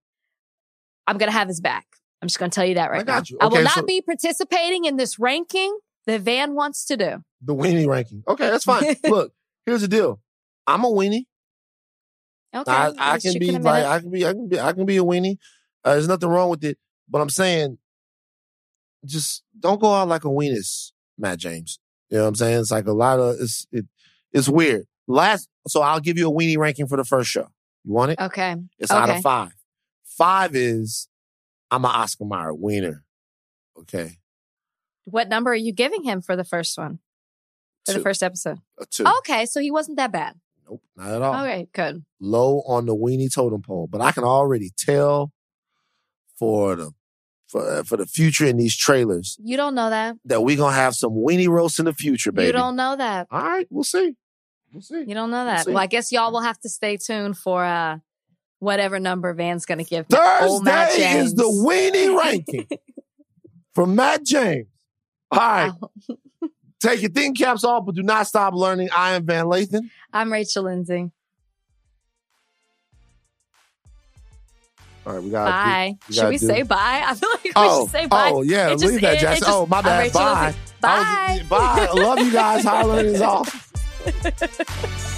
[1.07, 1.85] I'm gonna have his back.
[2.23, 3.21] I'm just gonna tell you that right I now.
[3.27, 3.37] you.
[3.41, 5.77] I will not so- be participating in this ranking
[6.07, 7.21] that Van wants to do.
[7.41, 8.23] The weenie ranking.
[8.25, 8.95] Okay, that's fine.
[9.03, 9.33] Look,
[9.65, 10.21] here's the deal.
[10.65, 11.25] I'm a weenie.
[12.55, 13.83] Okay, I, I can be like.
[13.83, 15.35] I can be I can be I can be a weenie.
[15.83, 16.77] Uh, there's nothing wrong with it.
[17.09, 17.77] But I'm saying,
[19.03, 21.77] just don't go out like a weenus, Matt James.
[22.09, 22.61] You know what I'm saying?
[22.61, 23.85] It's like a lot of it's it,
[24.31, 24.85] it's weird.
[25.09, 27.49] Last, so I'll give you a weenie ranking for the first show.
[27.83, 28.21] You want it?
[28.21, 28.55] okay.
[28.79, 29.17] It's out okay.
[29.17, 29.51] of five.
[30.05, 31.09] Five is
[31.73, 33.03] I'm an Oscar Mayer wiener.
[33.79, 34.17] Okay,
[35.05, 36.99] What number are you giving him for the first one?
[37.85, 38.59] For two, the first episode?
[38.79, 39.03] a two.
[39.19, 40.35] Okay, so he wasn't that bad.
[40.69, 41.43] Nope, not at all.
[41.43, 42.05] Okay, good.
[42.19, 45.31] low on the weenie totem pole, but I can already tell
[46.37, 46.91] for the
[47.47, 50.15] for for the future in these trailers You don't know that.
[50.25, 52.47] that we're gonna have some weenie roast in the future, baby.
[52.47, 53.27] You don't know that.
[53.31, 54.15] All right, we'll see.
[54.71, 55.03] We'll see.
[55.07, 55.65] You don't know that.
[55.65, 55.71] see.
[55.71, 57.97] Well, I guess y'all will have to stay tuned for uh
[58.63, 60.17] whatever number Van's gonna give me.
[60.19, 62.67] Oh, Matt Thursday is the weenie ranking
[63.75, 64.67] for Matt James.
[65.31, 65.91] All right, Wow.
[66.79, 68.89] take your thin caps off, but do not stop learning.
[68.95, 69.89] I am Van Lathan.
[70.11, 71.11] I'm Rachel Lindsay.
[75.05, 75.97] All right, we got Bye.
[76.07, 77.03] we Should we do- say bye?
[77.05, 78.31] I feel like we Oh, should say bye.
[78.33, 79.45] oh yeah, It just- leave that, it- it Jackson.
[79.45, 80.13] just- oh, my bad.
[80.13, 80.43] Bye.
[80.45, 80.59] Lindsay.
[80.81, 81.49] I was- Bye.
[81.49, 81.87] bye.
[81.89, 82.63] I love you guys.
[82.63, 85.12] Holler is off.